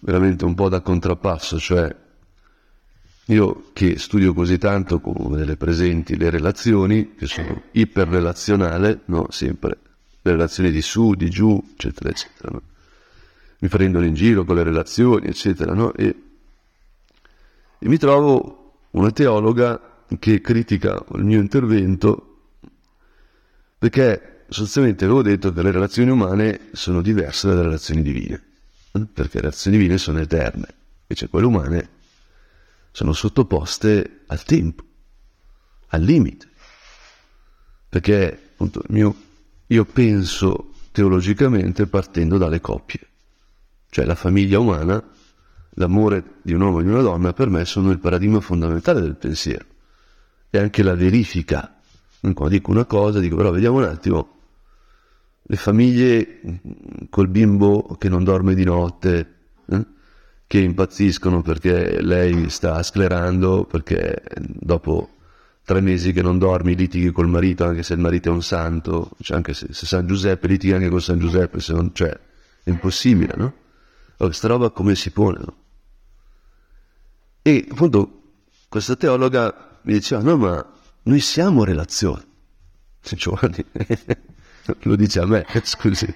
veramente 0.00 0.44
un 0.44 0.54
po' 0.54 0.68
da 0.68 0.80
contrappasso, 0.80 1.58
cioè 1.58 1.94
io 3.26 3.70
che 3.72 3.98
studio 3.98 4.32
così 4.32 4.58
tanto 4.58 5.00
come 5.00 5.36
delle 5.36 5.56
presenti 5.56 6.16
le 6.16 6.30
relazioni, 6.30 7.14
che 7.14 7.26
sono 7.26 7.62
iperrelazionale, 7.72 9.02
no? 9.06 9.26
sempre 9.30 9.78
le 10.22 10.32
relazioni 10.32 10.70
di 10.70 10.82
su, 10.82 11.14
di 11.14 11.30
giù, 11.30 11.62
eccetera, 11.72 12.10
eccetera. 12.10 12.50
No? 12.52 12.62
Mi 13.60 13.68
prendono 13.68 14.04
in 14.04 14.14
giro 14.14 14.44
con 14.44 14.54
le 14.56 14.62
relazioni, 14.62 15.26
eccetera, 15.26 15.74
no? 15.74 15.92
e, 15.94 16.06
e 17.78 17.88
mi 17.88 17.98
trovo 17.98 18.86
una 18.90 19.10
teologa 19.10 20.04
che 20.18 20.40
critica 20.40 21.04
il 21.14 21.24
mio 21.24 21.40
intervento 21.40 22.28
perché 23.78 24.44
sostanzialmente 24.48 25.04
avevo 25.04 25.22
detto 25.22 25.52
che 25.52 25.62
le 25.62 25.70
relazioni 25.70 26.10
umane 26.10 26.70
sono 26.72 27.00
diverse 27.00 27.46
dalle 27.46 27.62
relazioni 27.62 28.02
divine, 28.02 28.42
perché 28.90 29.34
le 29.34 29.40
relazioni 29.42 29.76
divine 29.76 29.98
sono 29.98 30.18
eterne, 30.18 30.66
invece 31.02 31.28
quelle 31.28 31.46
umane 31.46 31.88
sono 32.90 33.12
sottoposte 33.12 34.22
al 34.26 34.42
tempo, 34.42 34.82
al 35.88 36.02
limite. 36.02 36.48
Perché 37.88 38.50
appunto, 38.52 38.82
mio, 38.88 39.14
io 39.68 39.84
penso 39.84 40.72
teologicamente 40.90 41.86
partendo 41.86 42.36
dalle 42.36 42.60
coppie, 42.60 43.07
cioè 43.98 44.06
la 44.06 44.14
famiglia 44.14 44.60
umana, 44.60 45.02
l'amore 45.70 46.22
di 46.42 46.52
un 46.52 46.60
uomo 46.60 46.78
e 46.78 46.84
di 46.84 46.88
una 46.88 47.00
donna 47.00 47.32
per 47.32 47.48
me 47.48 47.64
sono 47.64 47.90
il 47.90 47.98
paradigma 47.98 48.40
fondamentale 48.40 49.00
del 49.00 49.16
pensiero 49.16 49.64
e 50.50 50.58
anche 50.58 50.84
la 50.84 50.94
verifica. 50.94 51.80
Quando 52.20 52.48
dico 52.48 52.70
una 52.70 52.84
cosa 52.84 53.18
dico 53.18 53.34
però 53.34 53.50
vediamo 53.50 53.78
un 53.78 53.82
attimo, 53.82 54.36
le 55.42 55.56
famiglie 55.56 56.40
col 57.10 57.26
bimbo 57.26 57.96
che 57.98 58.08
non 58.08 58.22
dorme 58.22 58.54
di 58.54 58.62
notte, 58.62 59.34
eh? 59.68 59.86
che 60.46 60.60
impazziscono 60.60 61.42
perché 61.42 62.00
lei 62.00 62.50
sta 62.50 62.80
sclerando, 62.84 63.64
perché 63.64 64.22
dopo 64.40 65.08
tre 65.64 65.80
mesi 65.80 66.12
che 66.12 66.22
non 66.22 66.38
dormi 66.38 66.76
litighi 66.76 67.10
col 67.10 67.26
marito 67.26 67.64
anche 67.64 67.82
se 67.82 67.94
il 67.94 67.98
marito 67.98 68.28
è 68.28 68.32
un 68.32 68.44
santo, 68.44 69.10
cioè 69.22 69.36
anche 69.36 69.54
se, 69.54 69.66
se 69.72 69.86
San 69.86 70.06
Giuseppe 70.06 70.46
litighi 70.46 70.74
anche 70.74 70.88
con 70.88 71.00
San 71.00 71.18
Giuseppe, 71.18 71.58
se 71.58 71.72
non, 71.72 71.90
cioè 71.92 72.16
è 72.62 72.70
impossibile, 72.70 73.34
no? 73.36 73.66
Questa 74.26 74.48
roba 74.48 74.70
come 74.70 74.96
si 74.96 75.12
pone, 75.12 75.38
no? 75.38 75.56
E 77.42 77.68
appunto 77.70 78.22
questa 78.68 78.96
teologa 78.96 79.78
mi 79.82 79.92
diceva, 79.92 80.20
no 80.22 80.36
ma 80.36 80.72
noi 81.02 81.20
siamo 81.20 81.62
relazione. 81.62 82.26
Giovanni, 83.00 83.64
lo 84.82 84.96
dice 84.96 85.20
a 85.20 85.26
me, 85.26 85.46
scusi. 85.62 86.12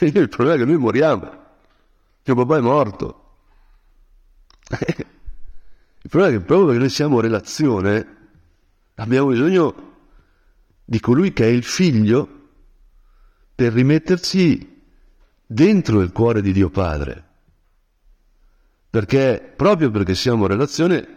Il 0.00 0.28
problema 0.28 0.54
è 0.54 0.58
che 0.58 0.64
noi 0.66 0.76
moriamo. 0.76 1.44
Mio 2.24 2.34
papà 2.34 2.58
è 2.58 2.60
morto. 2.60 3.22
Il 4.68 6.10
problema 6.10 6.34
è 6.34 6.38
che 6.38 6.44
proprio 6.44 6.66
perché 6.66 6.80
noi 6.80 6.90
siamo 6.90 7.20
relazione, 7.20 8.16
abbiamo 8.96 9.28
bisogno 9.28 9.94
di 10.84 11.00
colui 11.00 11.32
che 11.32 11.44
è 11.44 11.48
il 11.48 11.64
figlio 11.64 12.28
per 13.54 13.72
rimetterci 13.72 14.75
dentro 15.46 16.00
il 16.00 16.12
cuore 16.12 16.42
di 16.42 16.52
Dio 16.52 16.70
Padre. 16.70 17.24
Perché 18.90 19.52
proprio 19.54 19.90
perché 19.90 20.14
siamo 20.14 20.46
relazione, 20.46 21.14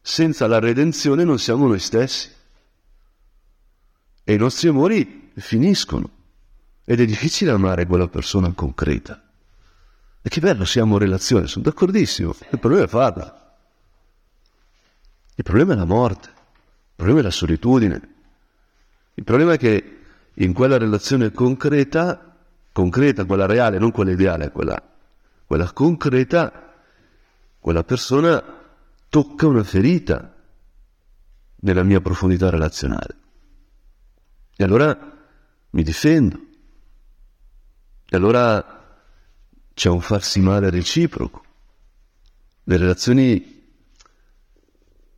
senza 0.00 0.46
la 0.46 0.58
redenzione 0.58 1.24
non 1.24 1.38
siamo 1.38 1.66
noi 1.66 1.78
stessi. 1.78 2.30
E 4.22 4.32
i 4.32 4.38
nostri 4.38 4.68
amori 4.68 5.32
finiscono. 5.36 6.10
Ed 6.84 7.00
è 7.00 7.06
difficile 7.06 7.50
amare 7.50 7.86
quella 7.86 8.08
persona 8.08 8.52
concreta. 8.52 9.22
E 10.20 10.28
che 10.28 10.40
bello 10.40 10.64
siamo 10.64 10.98
relazione, 10.98 11.46
sono 11.46 11.64
d'accordissimo. 11.64 12.34
Il 12.50 12.58
problema 12.58 12.84
è 12.84 12.88
farla. 12.88 13.56
Il 15.36 15.42
problema 15.42 15.72
è 15.72 15.76
la 15.76 15.84
morte, 15.84 16.28
il 16.28 16.94
problema 16.94 17.20
è 17.20 17.22
la 17.22 17.30
solitudine. 17.30 18.08
Il 19.14 19.24
problema 19.24 19.54
è 19.54 19.58
che 19.58 19.98
in 20.34 20.52
quella 20.52 20.78
relazione 20.78 21.32
concreta, 21.32 22.23
concreta, 22.74 23.24
quella 23.24 23.46
reale, 23.46 23.78
non 23.78 23.92
quella 23.92 24.10
ideale, 24.10 24.50
quella, 24.50 24.82
quella 25.46 25.72
concreta, 25.72 26.74
quella 27.60 27.84
persona 27.84 28.42
tocca 29.08 29.46
una 29.46 29.62
ferita 29.62 30.34
nella 31.60 31.84
mia 31.84 32.00
profondità 32.00 32.50
relazionale. 32.50 33.16
E 34.56 34.64
allora 34.64 35.16
mi 35.70 35.82
difendo. 35.84 36.36
E 38.08 38.16
allora 38.16 38.98
c'è 39.72 39.88
un 39.88 40.00
farsi 40.00 40.40
male 40.40 40.68
reciproco. 40.68 41.44
Le 42.64 42.76
relazioni 42.76 43.62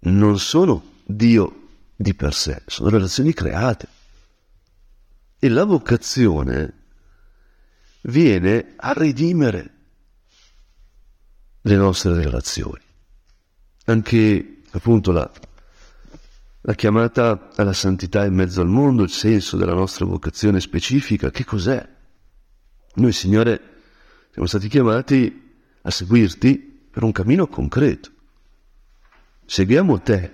non 0.01 0.39
sono 0.39 0.93
Dio 1.07 1.69
di 1.97 2.13
per 2.13 2.35
sé, 2.35 2.63
sono 2.67 2.91
relazioni 2.91 3.33
create. 3.33 3.89
E 5.39 5.49
la 5.49 5.65
vocazione 5.65 6.76
viene 8.07 8.75
a 8.77 8.93
redimere 8.93 9.71
le 11.63 11.77
nostre 11.77 12.15
relazioni. 12.15 12.83
Anche 13.87 14.61
appunto 14.71 15.13
la, 15.13 15.31
la 16.61 16.75
chiamata 16.75 17.51
alla 17.57 17.73
santità 17.73 18.25
in 18.25 18.35
mezzo 18.35 18.61
al 18.61 18.69
mondo, 18.69 19.03
il 19.03 19.11
senso 19.11 19.57
della 19.57 19.75
nostra 19.75 20.05
vocazione 20.05 20.61
specifica, 20.61 21.31
che 21.31 21.45
cos'è? 21.45 21.87
Noi, 22.95 23.13
Signore, 23.13 23.61
siamo 24.31 24.47
stati 24.47 24.69
chiamati 24.69 25.55
a 25.83 25.91
seguirti 25.91 26.89
per 26.91 27.03
un 27.03 27.13
cammino 27.13 27.47
concreto. 27.47 28.11
Seguiamo 29.45 30.01
te, 30.01 30.33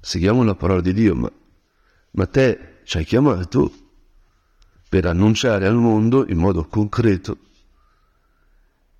seguiamo 0.00 0.42
la 0.42 0.54
parola 0.54 0.80
di 0.80 0.92
Dio, 0.92 1.14
ma, 1.14 1.30
ma 2.12 2.26
te 2.26 2.80
ci 2.84 2.96
hai 2.96 3.04
chiamato 3.04 3.81
per 4.92 5.06
annunciare 5.06 5.66
al 5.66 5.76
mondo 5.76 6.26
in 6.28 6.36
modo 6.36 6.66
concreto 6.66 7.38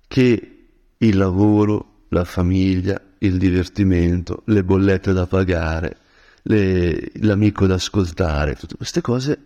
che 0.07 0.65
il 0.97 1.15
lavoro, 1.15 2.05
la 2.07 2.25
famiglia, 2.25 2.99
il 3.19 3.37
divertimento, 3.37 4.41
le 4.45 4.63
bollette 4.63 5.13
da 5.13 5.27
pagare, 5.27 5.97
le, 6.43 7.11
l'amico 7.17 7.67
da 7.67 7.75
ascoltare, 7.75 8.55
tutte 8.55 8.75
queste 8.75 9.01
cose 9.01 9.39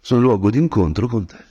sono 0.00 0.20
luogo 0.20 0.50
di 0.50 0.58
incontro 0.58 1.06
con 1.06 1.26
te. 1.26 1.44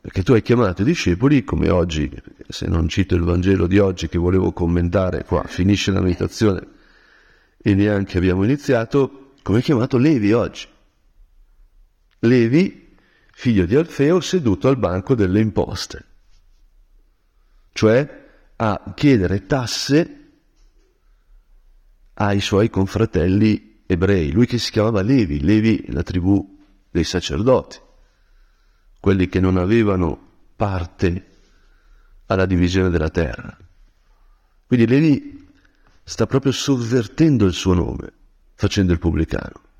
Perché 0.00 0.24
tu 0.24 0.32
hai 0.32 0.42
chiamato 0.42 0.82
i 0.82 0.86
discepoli, 0.86 1.44
come 1.44 1.70
oggi, 1.70 2.10
se 2.48 2.66
non 2.66 2.88
cito 2.88 3.14
il 3.14 3.22
Vangelo 3.22 3.68
di 3.68 3.78
oggi 3.78 4.08
che 4.08 4.18
volevo 4.18 4.50
commentare, 4.50 5.24
qua 5.24 5.44
finisce 5.44 5.92
la 5.92 6.00
meditazione 6.00 6.66
e 7.58 7.74
neanche 7.76 8.18
abbiamo 8.18 8.42
iniziato, 8.42 9.34
come 9.40 9.58
hai 9.58 9.62
chiamato 9.62 9.98
Levi 9.98 10.32
oggi. 10.32 10.66
Levi, 12.24 12.96
figlio 13.32 13.66
di 13.66 13.74
Alfeo, 13.74 14.20
seduto 14.20 14.68
al 14.68 14.76
banco 14.76 15.14
delle 15.14 15.40
imposte, 15.40 16.04
cioè 17.72 18.20
a 18.56 18.92
chiedere 18.94 19.46
tasse 19.46 20.18
ai 22.14 22.40
suoi 22.40 22.70
confratelli 22.70 23.82
ebrei, 23.86 24.30
lui 24.30 24.46
che 24.46 24.58
si 24.58 24.70
chiamava 24.70 25.02
Levi, 25.02 25.40
Levi 25.40 25.90
la 25.92 26.02
tribù 26.02 26.58
dei 26.90 27.04
sacerdoti 27.04 27.90
quelli 29.02 29.28
che 29.28 29.40
non 29.40 29.56
avevano 29.56 30.16
parte 30.54 31.26
alla 32.26 32.46
divisione 32.46 32.88
della 32.88 33.10
terra. 33.10 33.56
Quindi 34.64 34.86
Levi 34.86 35.48
sta 36.04 36.24
proprio 36.26 36.52
sovvertendo 36.52 37.44
il 37.44 37.52
suo 37.52 37.74
nome, 37.74 38.12
facendo 38.54 38.92
il 38.92 39.00
pubblicano. 39.00 39.71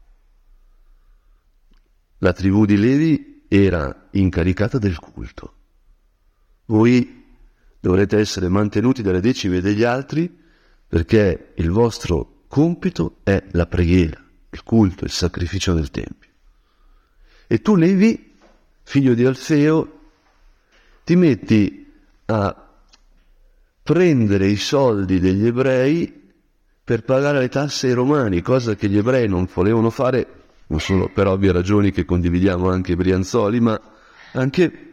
La 2.23 2.33
tribù 2.33 2.65
di 2.67 2.77
Levi 2.77 3.47
era 3.49 4.07
incaricata 4.13 4.79
del 4.79 4.97
culto. 5.01 5.55
Voi 6.67 7.25
dovrete 7.81 8.17
essere 8.17 8.49
mantenuti 8.49 9.03
dalle 9.03 9.21
decime 9.21 9.61
degli 9.61 9.83
altri 9.83 10.33
perché 10.87 11.53
il 11.57 11.71
vostro 11.71 12.45
compito 12.47 13.17
è 13.25 13.43
la 13.51 13.67
preghiera, 13.67 14.25
il 14.51 14.63
culto, 14.63 15.05
il 15.05 15.11
sacrificio 15.11 15.75
del 15.75 15.91
Tempio. 15.91 16.31
E 17.49 17.61
tu, 17.61 17.75
Levi, 17.75 18.37
figlio 18.85 19.15
di 19.15 19.25
Alfeo, 19.25 19.99
ti 21.03 21.17
metti 21.17 21.93
a 22.27 22.69
prendere 23.83 24.47
i 24.47 24.57
soldi 24.57 25.19
degli 25.19 25.47
ebrei 25.47 26.31
per 26.85 27.03
pagare 27.03 27.41
le 27.41 27.49
tasse 27.49 27.89
ai 27.89 27.95
romani, 27.95 28.43
cosa 28.43 28.77
che 28.77 28.89
gli 28.89 28.97
ebrei 28.97 29.29
non 29.29 29.49
volevano 29.53 29.91
fare, 29.91 30.42
non 30.67 30.81
solo 30.81 31.09
per 31.09 31.27
ovvie 31.27 31.53
ragioni 31.53 31.91
che 31.91 32.05
condividiamo 32.05 32.71
anche 32.71 32.97
Brianzoli, 32.97 33.61
ma 33.61 33.81
anche 34.33 34.91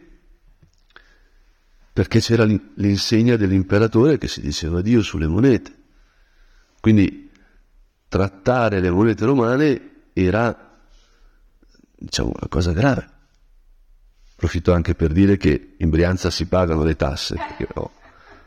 perché 1.92 2.20
c'era 2.20 2.44
l'insegna 2.44 3.36
dell'imperatore 3.36 4.18
che 4.18 4.28
si 4.28 4.40
diceva 4.40 4.80
Dio 4.80 5.02
sulle 5.02 5.26
monete. 5.26 5.74
Quindi 6.80 7.30
trattare 8.08 8.80
le 8.80 8.90
monete 8.90 9.24
romane 9.24 9.90
era, 10.12 10.78
diciamo, 11.96 12.32
una 12.34 12.48
cosa 12.48 12.72
grave. 12.72 13.08
Approfitto 14.32 14.72
anche 14.72 14.94
per 14.94 15.12
dire 15.12 15.36
che 15.36 15.74
in 15.76 15.90
Brianza 15.90 16.30
si 16.30 16.46
pagano 16.46 16.84
le 16.84 16.96
tasse. 16.96 17.36
Ho, 17.74 17.90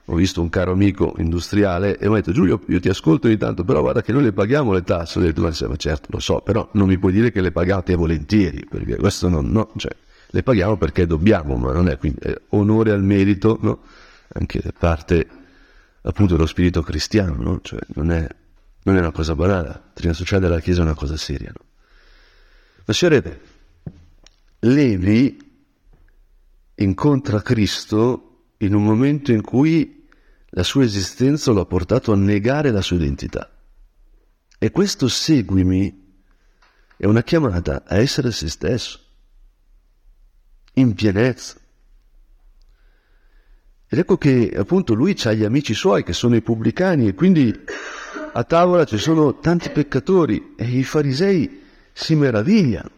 ho, 0.05 0.15
visto 0.15 0.41
un 0.41 0.49
caro 0.49 0.71
amico 0.71 1.13
industriale 1.17 1.97
e 1.97 2.07
mi 2.07 2.13
ha 2.13 2.15
detto 2.17 2.31
Giulio, 2.31 2.61
io 2.67 2.79
ti 2.79 2.89
ascolto 2.89 3.27
ogni 3.27 3.37
tanto, 3.37 3.63
però 3.63 3.81
guarda 3.81 4.01
che 4.01 4.11
noi 4.11 4.23
le 4.23 4.33
paghiamo 4.33 4.73
le 4.73 4.83
tasse. 4.83 5.19
Ho 5.19 5.21
detto, 5.21 5.41
ma 5.41 5.75
certo, 5.75 6.07
lo 6.09 6.19
so, 6.19 6.41
però 6.41 6.69
non 6.73 6.87
mi 6.87 6.97
puoi 6.97 7.11
dire 7.11 7.31
che 7.31 7.41
le 7.41 7.51
pagate 7.51 7.95
volentieri, 7.95 8.65
perché 8.69 8.97
questo 8.97 9.29
non, 9.29 9.49
no, 9.49 9.71
cioè, 9.77 9.95
le 10.27 10.43
paghiamo 10.43 10.77
perché 10.77 11.05
dobbiamo, 11.05 11.55
ma 11.57 11.71
non 11.71 11.87
è 11.87 11.97
quindi 11.97 12.19
è 12.21 12.35
onore 12.49 12.91
al 12.91 13.03
merito, 13.03 13.57
no? 13.61 13.81
anche 14.33 14.59
da 14.63 14.73
parte 14.77 15.27
appunto 16.01 16.33
dello 16.33 16.47
spirito 16.47 16.81
cristiano, 16.81 17.35
no? 17.37 17.59
cioè, 17.61 17.79
non, 17.93 18.11
è, 18.11 18.27
non, 18.83 18.95
è, 18.95 18.99
una 18.99 19.11
cosa 19.11 19.35
banale, 19.35 19.67
la 19.67 19.81
trina 19.93 20.13
sociale 20.13 20.41
della 20.41 20.59
Chiesa 20.59 20.81
è 20.81 20.83
una 20.83 20.95
cosa 20.95 21.17
seria. 21.17 21.53
No? 21.53 22.93
Signore, 22.93 23.41
Levi 24.59 25.51
incontra 26.75 27.41
Cristo 27.41 28.32
in 28.57 28.73
un 28.73 28.83
momento 28.83 29.31
in 29.31 29.41
cui 29.41 30.07
la 30.49 30.63
sua 30.63 30.83
esistenza 30.83 31.51
lo 31.51 31.61
ha 31.61 31.65
portato 31.65 32.11
a 32.11 32.15
negare 32.15 32.71
la 32.71 32.81
sua 32.81 32.97
identità. 32.97 33.49
E 34.57 34.71
questo 34.71 35.07
seguimi 35.07 36.15
è 36.95 37.05
una 37.05 37.23
chiamata 37.23 37.83
a 37.85 37.97
essere 37.97 38.31
se 38.31 38.49
stesso, 38.49 38.99
in 40.73 40.93
pienezza. 40.93 41.55
Ed 43.87 43.99
ecco 43.99 44.17
che 44.17 44.53
appunto 44.55 44.93
lui 44.93 45.15
ha 45.23 45.33
gli 45.33 45.43
amici 45.43 45.73
suoi 45.73 46.03
che 46.03 46.13
sono 46.13 46.35
i 46.35 46.41
pubblicani 46.41 47.07
e 47.07 47.13
quindi 47.13 47.53
a 48.33 48.43
tavola 48.43 48.85
ci 48.85 48.97
sono 48.97 49.39
tanti 49.39 49.69
peccatori 49.69 50.55
e 50.57 50.65
i 50.65 50.83
farisei 50.83 51.61
si 51.91 52.15
meravigliano. 52.15 52.89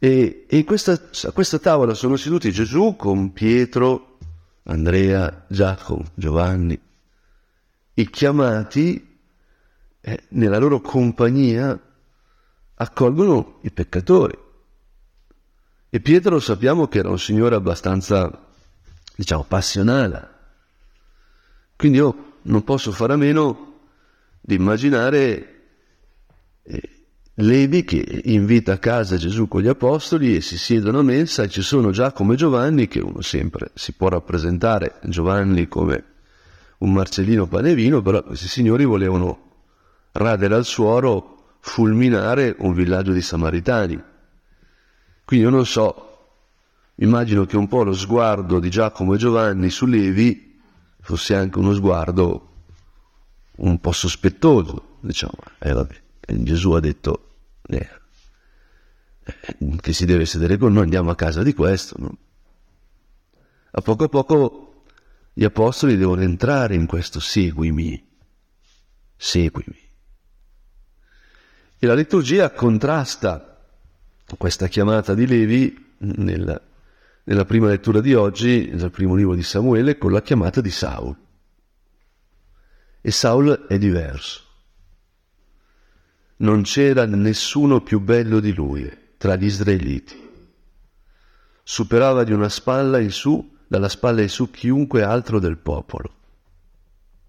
E, 0.00 0.44
e 0.48 0.64
questa, 0.64 0.92
a 0.92 1.32
questa 1.32 1.58
tavola 1.58 1.92
sono 1.94 2.16
seduti 2.16 2.52
Gesù 2.52 2.94
con 2.96 3.32
Pietro, 3.32 4.18
Andrea, 4.64 5.44
Giacomo, 5.48 6.04
Giovanni, 6.14 6.78
i 7.94 8.10
chiamati 8.10 9.18
eh, 10.00 10.22
nella 10.28 10.58
loro 10.58 10.80
compagnia 10.80 11.78
accolgono 12.74 13.58
i 13.62 13.72
peccatori. 13.72 14.38
E 15.90 16.00
Pietro 16.00 16.38
sappiamo 16.38 16.86
che 16.86 16.98
era 16.98 17.08
un 17.08 17.18
signore 17.18 17.56
abbastanza, 17.56 18.46
diciamo, 19.16 19.44
passionale. 19.44 20.36
Quindi 21.74 21.98
io 21.98 22.36
non 22.42 22.62
posso 22.62 22.92
fare 22.92 23.14
a 23.14 23.16
meno 23.16 23.80
di 24.40 24.54
immaginare 24.54 25.62
eh, 26.62 26.97
Levi 27.40 27.84
che 27.84 28.22
invita 28.24 28.72
a 28.72 28.78
casa 28.78 29.16
Gesù 29.16 29.46
con 29.46 29.60
gli 29.60 29.68
apostoli 29.68 30.34
e 30.34 30.40
si 30.40 30.58
siedono 30.58 30.98
a 30.98 31.02
mensa 31.02 31.44
e 31.44 31.48
ci 31.48 31.62
sono 31.62 31.92
Giacomo 31.92 32.32
e 32.32 32.36
Giovanni 32.36 32.88
che 32.88 32.98
uno 32.98 33.20
sempre 33.20 33.70
si 33.74 33.92
può 33.92 34.08
rappresentare 34.08 34.98
Giovanni 35.04 35.68
come 35.68 36.04
un 36.78 36.92
Marcellino 36.92 37.46
pane 37.46 37.70
e 37.70 37.74
vino, 37.74 38.02
però 38.02 38.24
questi 38.24 38.48
signori 38.48 38.84
volevano 38.84 39.50
radere 40.12 40.56
al 40.56 40.64
suoro, 40.64 41.58
fulminare 41.60 42.56
un 42.58 42.72
villaggio 42.72 43.12
di 43.12 43.22
Samaritani. 43.22 44.02
Quindi 45.24 45.46
io 45.46 45.52
non 45.52 45.64
so, 45.64 46.18
immagino 46.96 47.46
che 47.46 47.56
un 47.56 47.68
po' 47.68 47.84
lo 47.84 47.92
sguardo 47.92 48.58
di 48.58 48.68
Giacomo 48.68 49.14
e 49.14 49.18
Giovanni 49.18 49.70
su 49.70 49.86
Levi 49.86 50.58
fosse 51.00 51.36
anche 51.36 51.56
uno 51.60 51.72
sguardo 51.72 52.48
un 53.58 53.78
po' 53.78 53.92
sospettoso, 53.92 54.96
diciamo, 54.98 55.38
eh 55.60 55.72
vabbè. 55.72 56.00
Gesù 56.30 56.72
ha 56.72 56.80
detto 56.80 57.27
che 59.80 59.92
si 59.92 60.06
deve 60.06 60.24
sedere 60.24 60.56
con 60.56 60.72
noi, 60.72 60.84
andiamo 60.84 61.10
a 61.10 61.14
casa 61.14 61.42
di 61.42 61.52
questo. 61.52 61.96
No? 61.98 62.18
A 63.72 63.80
poco 63.82 64.04
a 64.04 64.08
poco 64.08 64.84
gli 65.34 65.44
apostoli 65.44 65.96
devono 65.96 66.22
entrare 66.22 66.74
in 66.74 66.86
questo 66.86 67.20
seguimi, 67.20 68.02
seguimi. 69.16 69.86
E 71.80 71.86
la 71.86 71.94
liturgia 71.94 72.50
contrasta 72.50 73.44
questa 74.36 74.66
chiamata 74.66 75.14
di 75.14 75.26
Levi 75.26 75.94
nella, 75.98 76.60
nella 77.24 77.44
prima 77.44 77.68
lettura 77.68 78.00
di 78.00 78.14
oggi, 78.14 78.70
nel 78.72 78.90
primo 78.90 79.14
libro 79.14 79.34
di 79.34 79.42
Samuele, 79.42 79.96
con 79.96 80.12
la 80.12 80.22
chiamata 80.22 80.60
di 80.60 80.70
Saul. 80.70 81.16
E 83.00 83.10
Saul 83.10 83.66
è 83.68 83.78
diverso 83.78 84.47
non 86.38 86.62
c'era 86.62 87.04
nessuno 87.06 87.80
più 87.80 88.00
bello 88.00 88.40
di 88.40 88.52
lui 88.52 89.06
tra 89.16 89.36
gli 89.36 89.44
israeliti. 89.44 90.26
Superava 91.62 92.24
di 92.24 92.32
una 92.32 92.48
spalla 92.48 92.98
in 92.98 93.10
su, 93.10 93.56
dalla 93.66 93.88
spalla 93.88 94.22
in 94.22 94.28
su 94.28 94.50
chiunque 94.50 95.02
altro 95.02 95.38
del 95.38 95.58
popolo. 95.58 96.14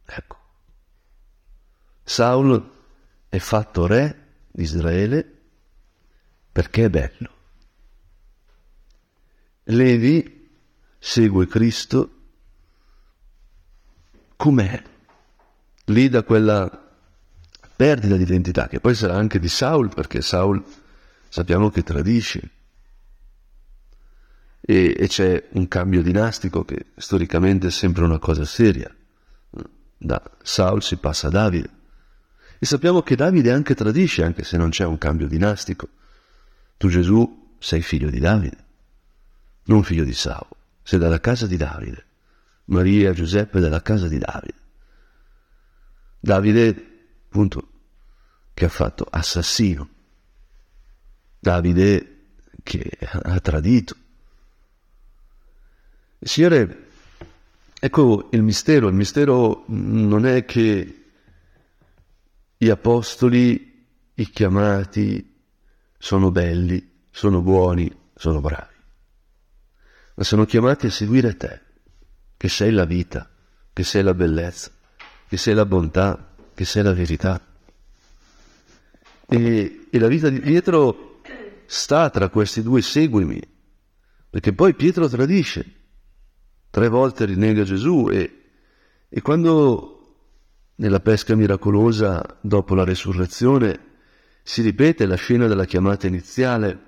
Ecco. 0.06 0.38
Saul 2.04 2.72
è 3.28 3.38
fatto 3.38 3.86
re 3.86 4.28
di 4.52 4.64
Israele 4.64 5.38
perché 6.52 6.86
è 6.86 6.90
bello. 6.90 7.38
Levi 9.64 10.50
segue 10.98 11.48
Cristo 11.48 12.14
com'è, 14.36 14.82
lì 15.86 16.10
da 16.10 16.24
quella 16.24 16.89
perdita 17.80 18.18
di 18.18 18.24
identità, 18.24 18.68
che 18.68 18.82
poi 18.82 18.94
sarà 18.94 19.16
anche 19.16 19.40
di 19.40 19.48
Saul, 19.48 19.88
perché 19.88 20.22
Saul 20.22 20.62
sappiamo 21.30 21.70
che 21.70 21.82
tradisce. 21.82 22.50
E, 24.60 24.94
e 25.00 25.08
c'è 25.08 25.48
un 25.52 25.66
cambio 25.70 26.02
dinastico 26.02 26.66
che 26.66 26.88
storicamente 26.98 27.68
è 27.68 27.72
sempre 27.72 28.04
una 28.04 28.20
cosa 28.20 28.44
seria. 28.44 28.94
Da 29.98 30.22
Saul 30.44 30.84
si 30.84 30.98
passa 30.98 31.28
a 31.28 31.30
Davide. 31.30 31.70
E 32.60 32.66
sappiamo 32.66 33.02
che 33.02 33.16
Davide 33.16 33.54
anche 33.54 33.76
tradisce, 33.76 34.26
anche 34.26 34.44
se 34.44 34.58
non 34.58 34.72
c'è 34.72 34.84
un 34.84 34.98
cambio 34.98 35.30
dinastico. 35.30 35.88
Tu 36.76 36.90
Gesù 36.90 37.56
sei 37.60 37.82
figlio 37.82 38.10
di 38.10 38.20
Davide, 38.20 38.58
non 39.68 39.84
figlio 39.84 40.04
di 40.04 40.14
Saul, 40.14 40.50
sei 40.84 41.00
dalla 41.00 41.22
casa 41.22 41.48
di 41.48 41.56
Davide. 41.56 42.06
Maria 42.66 43.12
e 43.12 43.14
Giuseppe 43.14 43.62
dalla 43.62 43.82
casa 43.82 44.10
di 44.10 44.18
Davide. 44.18 44.58
Davide 46.20 46.88
appunto, 47.30 47.69
che 48.60 48.66
ha 48.66 48.70
fatto 48.70 49.08
assassino. 49.10 49.88
Davide 51.40 52.18
che 52.62 52.92
ha 53.00 53.40
tradito, 53.40 53.96
Signore, 56.20 56.88
ecco 57.80 58.28
il 58.34 58.44
mistero, 58.44 58.90
il 58.90 58.94
mistero 58.94 59.64
non 59.68 60.26
è 60.26 60.44
che 60.44 61.06
gli 62.58 62.70
apostoli, 62.70 63.86
i 64.16 64.30
chiamati, 64.30 65.40
sono 65.98 66.30
belli, 66.30 67.06
sono 67.10 67.42
buoni, 67.42 67.90
sono 68.14 68.42
bravi, 68.42 68.76
ma 70.16 70.24
sono 70.26 70.44
chiamati 70.44 70.88
a 70.88 70.92
seguire 70.92 71.38
te, 71.38 71.62
che 72.36 72.50
sei 72.50 72.72
la 72.72 72.84
vita, 72.84 73.30
che 73.72 73.86
sei 73.86 74.04
la 74.04 74.14
bellezza, 74.14 74.70
che 75.30 75.38
sei 75.38 75.54
la 75.54 75.66
bontà, 75.66 76.34
che 76.54 76.66
sei 76.66 76.84
la 76.84 76.94
verità. 76.94 77.49
E, 79.30 79.88
e 79.90 80.00
la 80.00 80.08
vita 80.08 80.30
di 80.30 80.40
Pietro 80.40 81.22
sta 81.66 82.10
tra 82.10 82.30
questi 82.30 82.64
due 82.64 82.82
seguimi, 82.82 83.40
perché 84.30 84.54
poi 84.54 84.74
Pietro 84.74 85.08
tradisce, 85.08 85.66
tre 86.70 86.88
volte 86.88 87.26
rinnega 87.26 87.64
Gesù 87.64 88.10
e, 88.10 88.42
e 89.08 89.22
quando 89.22 89.96
nella 90.76 91.00
pesca 91.00 91.36
miracolosa 91.36 92.40
dopo 92.42 92.74
la 92.74 92.84
resurrezione 92.84 93.88
si 94.42 94.62
ripete 94.62 95.06
la 95.06 95.16
scena 95.16 95.46
della 95.46 95.66
chiamata 95.66 96.08
iniziale 96.08 96.88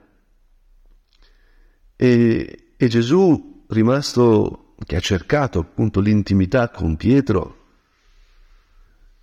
e, 1.95 2.73
e 2.75 2.87
Gesù, 2.87 3.65
rimasto 3.67 4.73
che 4.83 4.95
ha 4.95 4.99
cercato 4.99 5.59
appunto 5.59 5.99
l'intimità 5.99 6.69
con 6.69 6.95
Pietro, 6.95 7.57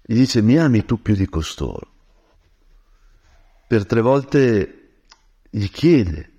gli 0.03 0.15
dice 0.15 0.41
mi 0.43 0.57
ami 0.57 0.85
tu 0.85 1.03
più 1.03 1.17
di 1.17 1.27
costoro. 1.29 1.98
Per 3.69 3.85
tre 3.85 4.01
volte 4.01 5.03
gli 5.51 5.67
chiede 5.69 6.31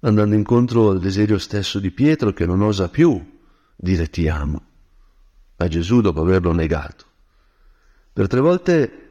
andando 0.00 0.34
incontro 0.34 0.88
al 0.88 0.98
desiderio 0.98 1.36
stesso 1.36 1.78
di 1.78 1.90
Pietro 1.90 2.32
che 2.32 2.46
non 2.46 2.62
osa 2.62 2.88
più 2.88 3.38
dire 3.76 4.08
ti 4.08 4.26
amo 4.26 4.62
a 5.56 5.68
Gesù 5.68 6.00
dopo 6.00 6.22
averlo 6.22 6.52
negato. 6.52 7.04
Per 8.14 8.26
tre 8.26 8.40
volte 8.40 9.10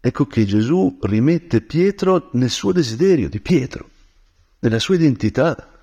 ecco 0.00 0.26
che 0.26 0.44
Gesù 0.46 0.98
rimette 1.02 1.60
Pietro 1.60 2.30
nel 2.32 2.50
suo 2.50 2.72
desiderio 2.72 3.28
di 3.28 3.38
Pietro, 3.38 3.88
nella 4.58 4.80
sua 4.80 4.96
identità. 4.96 5.80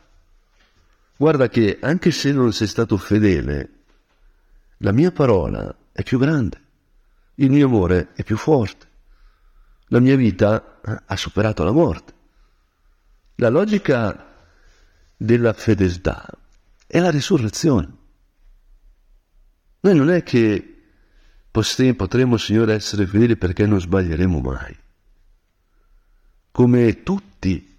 Guarda 1.16 1.48
che 1.48 1.78
anche 1.80 2.12
se 2.12 2.34
non 2.34 2.52
sei 2.52 2.68
stato 2.68 2.98
fedele, 2.98 3.70
la 4.80 4.92
mia 4.92 5.14
parola 5.14 5.74
è 5.94 6.04
più 6.04 6.20
grande, 6.20 6.62
il 7.36 7.50
mio 7.50 7.68
amore 7.68 8.10
è 8.14 8.26
più 8.26 8.36
forte, 8.36 8.87
la 9.88 10.00
mia 10.00 10.16
vita 10.16 10.80
ha 11.06 11.16
superato 11.16 11.64
la 11.64 11.72
morte. 11.72 12.14
La 13.36 13.50
logica 13.50 14.36
della 15.16 15.54
fedeltà 15.54 16.28
è 16.86 17.00
la 17.00 17.10
risurrezione. 17.10 17.96
Noi 19.80 19.96
non 19.96 20.10
è 20.10 20.24
che 20.24 20.74
potremo, 21.52 22.38
Signore, 22.38 22.74
essere 22.74 23.06
fedeli 23.06 23.36
perché 23.36 23.66
non 23.66 23.80
sbaglieremo 23.80 24.40
mai. 24.40 24.76
Come 26.52 27.04
tutti 27.04 27.76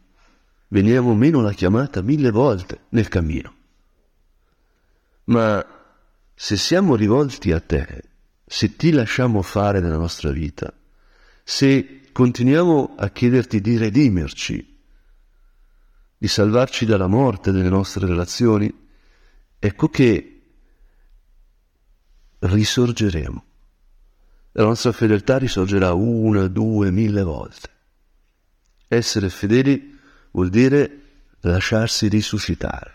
veniamo 0.68 1.14
meno 1.14 1.40
la 1.40 1.52
chiamata 1.52 2.02
mille 2.02 2.30
volte 2.30 2.82
nel 2.90 3.08
cammino. 3.08 3.54
Ma 5.24 5.64
se 6.34 6.56
siamo 6.56 6.94
rivolti 6.94 7.52
a 7.52 7.60
te, 7.60 8.02
se 8.46 8.76
ti 8.76 8.92
lasciamo 8.92 9.42
fare 9.42 9.80
nella 9.80 9.96
nostra 9.96 10.30
vita, 10.30 10.72
se 11.42 11.97
continuiamo 12.18 12.96
a 12.96 13.10
chiederti 13.10 13.60
di 13.60 13.76
redimerci, 13.76 14.76
di 16.18 16.26
salvarci 16.26 16.84
dalla 16.84 17.06
morte 17.06 17.52
delle 17.52 17.68
nostre 17.68 18.08
relazioni, 18.08 18.88
ecco 19.56 19.88
che 19.88 20.42
risorgeremo. 22.40 23.44
La 24.50 24.64
nostra 24.64 24.90
fedeltà 24.90 25.38
risorgerà 25.38 25.92
una, 25.92 26.48
due, 26.48 26.90
mille 26.90 27.22
volte. 27.22 27.70
Essere 28.88 29.30
fedeli 29.30 29.96
vuol 30.32 30.48
dire 30.48 31.02
lasciarsi 31.42 32.08
risuscitare. 32.08 32.94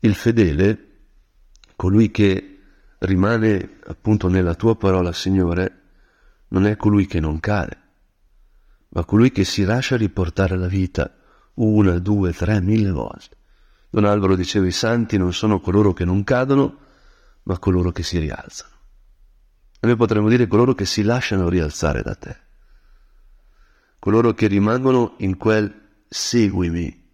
Il 0.00 0.14
fedele, 0.14 0.88
colui 1.74 2.10
che 2.10 2.58
rimane 2.98 3.78
appunto 3.86 4.28
nella 4.28 4.54
tua 4.54 4.76
parola, 4.76 5.10
Signore, 5.14 5.81
non 6.52 6.66
è 6.66 6.76
colui 6.76 7.06
che 7.06 7.18
non 7.18 7.40
cade, 7.40 7.78
ma 8.90 9.04
colui 9.04 9.32
che 9.32 9.44
si 9.44 9.64
lascia 9.64 9.96
riportare 9.96 10.54
alla 10.54 10.68
vita 10.68 11.10
una, 11.54 11.98
due, 11.98 12.32
tre, 12.32 12.60
mille 12.60 12.90
volte. 12.90 13.36
Don 13.90 14.04
Alvaro 14.04 14.36
diceva 14.36 14.66
i 14.66 14.72
santi 14.72 15.16
non 15.16 15.32
sono 15.32 15.60
coloro 15.60 15.92
che 15.92 16.04
non 16.04 16.24
cadono, 16.24 16.78
ma 17.44 17.58
coloro 17.58 17.90
che 17.90 18.02
si 18.02 18.18
rialzano. 18.18 18.70
E 19.80 19.86
noi 19.86 19.96
potremmo 19.96 20.28
dire 20.28 20.46
coloro 20.46 20.74
che 20.74 20.84
si 20.84 21.02
lasciano 21.02 21.48
rialzare 21.48 22.02
da 22.02 22.14
te, 22.14 22.36
coloro 23.98 24.34
che 24.34 24.46
rimangono 24.46 25.14
in 25.18 25.36
quel 25.36 26.04
seguimi 26.08 27.10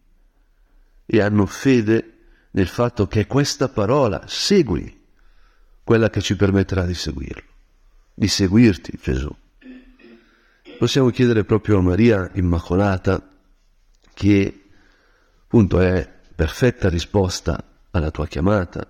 e 1.07 1.20
hanno 1.20 1.46
fede 1.46 2.14
nel 2.51 2.68
fatto 2.68 3.07
che 3.07 3.27
questa 3.27 3.68
parola, 3.68 4.24
segui, 4.27 5.07
quella 5.85 6.11
che 6.11 6.20
ci 6.20 6.37
permetterà 6.37 6.85
di 6.85 6.94
seguirlo, 6.94 7.51
di 8.19 8.27
seguirti 8.27 8.99
Gesù. 9.01 9.31
Possiamo 10.77 11.11
chiedere 11.11 11.45
proprio 11.45 11.79
a 11.79 11.83
Maria 11.83 12.29
Immacolata 12.35 13.37
che 14.13 14.65
appunto 15.45 15.81
è 15.81 16.17
perfetta 16.35 16.89
risposta 16.89 17.63
alla 17.93 18.11
tua 18.11 18.27
chiamata, 18.27 18.87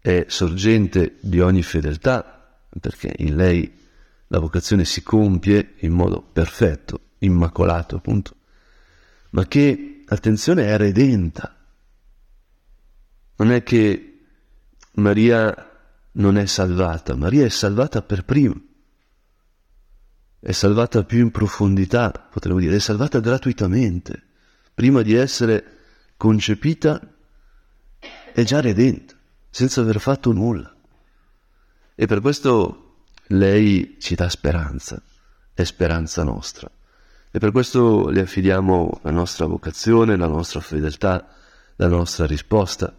è 0.00 0.24
sorgente 0.26 1.18
di 1.20 1.40
ogni 1.40 1.62
fedeltà, 1.62 2.58
perché 2.80 3.14
in 3.18 3.36
lei 3.36 3.78
la 4.26 4.40
vocazione 4.40 4.84
si 4.84 5.04
compie 5.04 5.74
in 5.78 5.92
modo 5.92 6.20
perfetto, 6.20 7.10
immacolato 7.18 7.96
appunto, 7.96 8.34
ma 9.30 9.46
che, 9.46 10.02
attenzione, 10.04 10.66
è 10.66 10.76
redenta. 10.76 11.56
Non 13.36 13.52
è 13.52 13.62
che 13.62 14.20
Maria 14.94 15.71
non 16.12 16.36
è 16.36 16.46
salvata, 16.46 17.14
Maria 17.16 17.44
è 17.44 17.48
salvata 17.48 18.02
per 18.02 18.24
prima 18.24 18.54
è 20.44 20.50
salvata 20.50 21.04
più 21.04 21.20
in 21.20 21.30
profondità, 21.30 22.10
potremmo 22.10 22.58
dire, 22.58 22.74
è 22.74 22.80
salvata 22.80 23.20
gratuitamente 23.20 24.30
prima 24.74 25.02
di 25.02 25.14
essere 25.14 25.78
concepita, 26.16 27.00
è 28.32 28.42
già 28.42 28.60
redenta, 28.60 29.14
senza 29.48 29.82
aver 29.82 30.00
fatto 30.00 30.32
nulla. 30.32 30.74
E 31.94 32.06
per 32.06 32.20
questo 32.20 33.04
lei 33.28 33.98
ci 34.00 34.16
dà 34.16 34.28
speranza, 34.28 35.00
è 35.54 35.62
speranza 35.62 36.24
nostra. 36.24 36.68
E 37.30 37.38
per 37.38 37.52
questo 37.52 38.08
le 38.08 38.22
affidiamo 38.22 38.98
la 39.02 39.12
nostra 39.12 39.46
vocazione, 39.46 40.16
la 40.16 40.26
nostra 40.26 40.58
fedeltà, 40.58 41.24
la 41.76 41.86
nostra 41.86 42.26
risposta, 42.26 42.96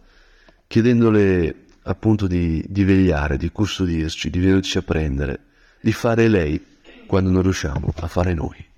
chiedendole 0.66 1.63
appunto 1.84 2.26
di, 2.26 2.64
di 2.68 2.84
vegliare, 2.84 3.36
di 3.36 3.50
custodirci, 3.50 4.30
di 4.30 4.38
venirci 4.38 4.78
a 4.78 4.82
prendere, 4.82 5.40
di 5.80 5.92
fare 5.92 6.28
lei 6.28 6.62
quando 7.06 7.30
non 7.30 7.42
riusciamo 7.42 7.92
a 7.96 8.06
fare 8.06 8.34
noi. 8.34 8.72